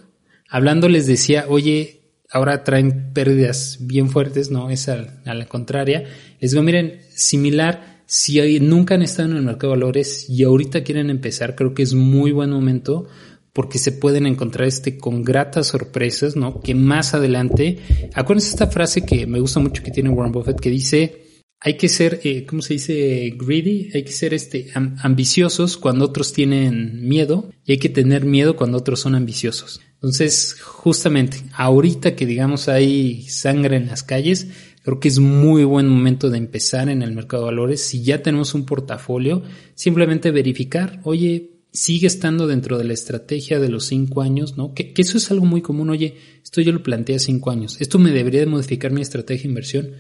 hablando 0.48 0.88
les 0.88 1.06
decía, 1.06 1.44
oye, 1.48 2.00
ahora 2.30 2.64
traen 2.64 3.12
pérdidas 3.12 3.76
bien 3.82 4.08
fuertes, 4.08 4.50
no 4.50 4.70
es 4.70 4.88
a, 4.88 5.20
la 5.22 5.46
contraria. 5.46 6.04
Les 6.40 6.52
digo, 6.52 6.62
miren, 6.62 7.02
similar, 7.10 8.04
si 8.06 8.40
nunca 8.60 8.94
han 8.94 9.02
estado 9.02 9.32
en 9.32 9.36
el 9.36 9.42
mercado 9.42 9.74
de 9.74 9.80
valores 9.80 10.30
y 10.30 10.42
ahorita 10.44 10.82
quieren 10.82 11.10
empezar, 11.10 11.56
creo 11.56 11.74
que 11.74 11.82
es 11.82 11.92
muy 11.92 12.32
buen 12.32 12.48
momento 12.48 13.06
porque 13.52 13.76
se 13.76 13.92
pueden 13.92 14.24
encontrar 14.24 14.66
este 14.66 14.96
con 14.96 15.22
gratas 15.24 15.66
sorpresas, 15.66 16.36
¿no? 16.36 16.62
Que 16.62 16.74
más 16.74 17.12
adelante, 17.12 17.80
acuérdense 18.14 18.48
esta 18.48 18.68
frase 18.68 19.04
que 19.04 19.26
me 19.26 19.40
gusta 19.40 19.60
mucho 19.60 19.82
que 19.82 19.90
tiene 19.90 20.08
Warren 20.08 20.32
Buffett 20.32 20.58
que 20.58 20.70
dice, 20.70 21.23
hay 21.66 21.79
que 21.79 21.88
ser, 21.88 22.20
eh, 22.24 22.44
¿cómo 22.44 22.61
se 22.61 22.74
dice? 22.74 23.33
Greedy, 23.38 23.90
hay 23.94 24.03
que 24.05 24.12
ser 24.12 24.35
este, 24.35 24.70
ambiciosos 24.74 25.79
cuando 25.79 26.05
otros 26.05 26.35
tienen 26.35 27.09
miedo 27.09 27.50
y 27.64 27.72
hay 27.72 27.79
que 27.79 27.88
tener 27.88 28.27
miedo 28.27 28.55
cuando 28.55 28.77
otros 28.77 29.00
son 29.00 29.14
ambiciosos. 29.14 29.81
Entonces, 29.94 30.59
justamente, 30.61 31.38
ahorita 31.55 32.14
que 32.14 32.27
digamos 32.27 32.68
hay 32.68 33.22
sangre 33.22 33.79
en 33.79 33.87
las 33.87 34.03
calles, 34.03 34.48
creo 34.83 35.00
que 35.00 35.09
es 35.09 35.20
muy 35.20 35.64
buen 35.64 35.88
momento 35.88 36.29
de 36.29 36.37
empezar 36.37 36.90
en 36.90 37.00
el 37.00 37.12
mercado 37.12 37.44
de 37.44 37.53
valores. 37.53 37.81
Si 37.81 38.03
ya 38.03 38.22
tenemos 38.22 38.53
un 38.53 38.66
portafolio, 38.66 39.42
simplemente 39.74 40.31
verificar, 40.33 41.00
oye, 41.05 41.55
sigue 41.72 42.07
estando 42.07 42.46
dentro 42.46 42.77
de 42.77 42.85
la 42.85 42.92
estrategia 42.92 43.59
de 43.59 43.70
los 43.70 43.87
cinco 43.87 44.20
años, 44.20 44.59
¿no? 44.59 44.74
Que, 44.74 44.92
eso 44.98 45.16
es 45.16 45.31
algo 45.31 45.46
muy 45.46 45.62
común. 45.62 45.88
Oye, 45.88 46.16
esto 46.42 46.61
yo 46.61 46.72
lo 46.72 46.83
planteé 46.83 47.16
hace 47.16 47.27
cinco 47.27 47.50
años. 47.50 47.81
Esto 47.81 47.98
me 47.98 48.11
debería 48.11 48.40
de 48.40 48.46
modificar 48.46 48.92
mi 48.92 49.00
estrategia 49.00 49.44
de 49.44 49.48
inversión. 49.48 49.90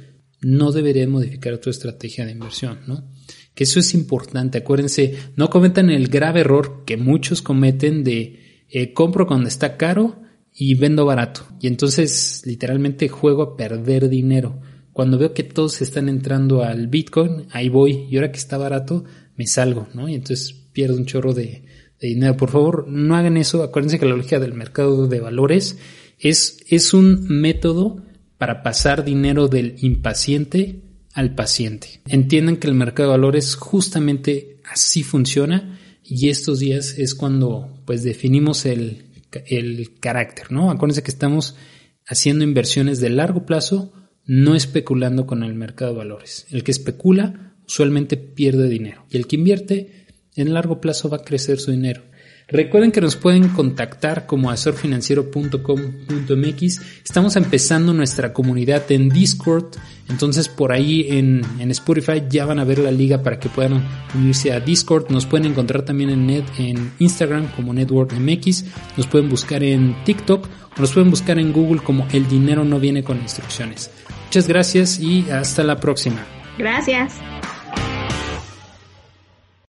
No 0.44 0.72
debería 0.72 1.08
modificar 1.08 1.58
tu 1.58 1.70
estrategia 1.70 2.24
de 2.24 2.32
inversión, 2.32 2.80
¿no? 2.86 3.04
Que 3.54 3.64
eso 3.64 3.80
es 3.80 3.94
importante. 3.94 4.58
Acuérdense, 4.58 5.16
no 5.36 5.48
cometan 5.48 5.90
el 5.90 6.08
grave 6.08 6.40
error 6.40 6.82
que 6.84 6.96
muchos 6.96 7.40
cometen 7.40 8.04
de 8.04 8.64
eh, 8.68 8.92
compro 8.92 9.26
cuando 9.26 9.48
está 9.48 9.76
caro 9.76 10.20
y 10.52 10.74
vendo 10.74 11.04
barato. 11.04 11.46
Y 11.60 11.66
entonces 11.66 12.42
literalmente 12.44 13.08
juego 13.08 13.42
a 13.42 13.56
perder 13.56 14.08
dinero. 14.08 14.60
Cuando 14.92 15.18
veo 15.18 15.34
que 15.34 15.42
todos 15.42 15.82
están 15.82 16.08
entrando 16.08 16.62
al 16.62 16.86
Bitcoin, 16.86 17.46
ahí 17.50 17.68
voy. 17.68 18.06
Y 18.10 18.16
ahora 18.16 18.30
que 18.30 18.38
está 18.38 18.58
barato, 18.58 19.04
me 19.36 19.46
salgo, 19.46 19.88
¿no? 19.94 20.08
Y 20.08 20.14
entonces 20.14 20.52
pierde 20.72 20.96
un 20.96 21.06
chorro 21.06 21.34
de, 21.34 21.64
dinero. 22.00 22.36
Por 22.36 22.50
favor, 22.50 22.86
no 22.86 23.16
hagan 23.16 23.36
eso. 23.36 23.62
Acuérdense 23.62 23.98
que 23.98 24.06
la 24.06 24.14
lógica 24.14 24.38
del 24.38 24.54
mercado 24.54 25.08
de 25.08 25.20
valores 25.20 25.78
es, 26.18 26.58
es 26.68 26.94
un 26.94 27.26
método 27.28 28.03
para 28.38 28.62
pasar 28.62 29.04
dinero 29.04 29.48
del 29.48 29.76
impaciente 29.80 30.82
al 31.12 31.34
paciente. 31.34 32.00
Entiendan 32.06 32.56
que 32.56 32.66
el 32.66 32.74
mercado 32.74 33.10
de 33.10 33.16
valores 33.16 33.54
justamente 33.54 34.60
así 34.64 35.02
funciona 35.02 35.78
y 36.02 36.28
estos 36.28 36.58
días 36.58 36.98
es 36.98 37.14
cuando 37.14 37.82
pues 37.86 38.02
definimos 38.02 38.66
el, 38.66 39.04
el 39.46 39.98
carácter, 40.00 40.52
¿no? 40.52 40.70
Acuérdense 40.70 41.02
que 41.02 41.10
estamos 41.10 41.56
haciendo 42.06 42.44
inversiones 42.44 43.00
de 43.00 43.10
largo 43.10 43.46
plazo, 43.46 43.92
no 44.26 44.54
especulando 44.54 45.26
con 45.26 45.42
el 45.42 45.54
mercado 45.54 45.92
de 45.92 45.98
valores. 45.98 46.46
El 46.50 46.64
que 46.64 46.72
especula 46.72 47.56
usualmente 47.66 48.16
pierde 48.16 48.68
dinero 48.68 49.06
y 49.10 49.16
el 49.16 49.26
que 49.26 49.36
invierte 49.36 50.06
en 50.34 50.52
largo 50.52 50.80
plazo 50.80 51.08
va 51.08 51.18
a 51.18 51.24
crecer 51.24 51.58
su 51.58 51.70
dinero. 51.70 52.02
Recuerden 52.48 52.90
que 52.92 53.00
nos 53.00 53.16
pueden 53.16 53.48
contactar 53.48 54.26
como 54.26 54.50
asorfinanciero.com.mx. 54.50 56.80
Estamos 57.02 57.36
empezando 57.36 57.94
nuestra 57.94 58.34
comunidad 58.34 58.92
en 58.92 59.08
Discord. 59.08 59.76
Entonces 60.08 60.48
por 60.48 60.72
ahí 60.72 61.06
en, 61.08 61.42
Spotify 61.70 62.24
ya 62.28 62.44
van 62.44 62.58
a 62.58 62.64
ver 62.64 62.80
la 62.80 62.90
liga 62.90 63.22
para 63.22 63.40
que 63.40 63.48
puedan 63.48 63.82
unirse 64.14 64.52
a 64.52 64.60
Discord. 64.60 65.10
Nos 65.10 65.24
pueden 65.24 65.52
encontrar 65.52 65.86
también 65.86 66.10
en, 66.10 66.26
net, 66.26 66.44
en 66.58 66.92
Instagram 66.98 67.50
como 67.56 67.72
NetworkMX. 67.72 68.66
Nos 68.98 69.06
pueden 69.06 69.30
buscar 69.30 69.62
en 69.62 69.96
TikTok 70.04 70.46
o 70.76 70.80
nos 70.80 70.92
pueden 70.92 71.08
buscar 71.10 71.38
en 71.38 71.50
Google 71.52 71.80
como 71.82 72.06
El 72.12 72.28
dinero 72.28 72.62
no 72.64 72.78
viene 72.78 73.02
con 73.02 73.16
instrucciones. 73.18 73.90
Muchas 74.26 74.46
gracias 74.48 75.00
y 75.00 75.30
hasta 75.30 75.62
la 75.62 75.80
próxima. 75.80 76.26
Gracias. 76.58 77.14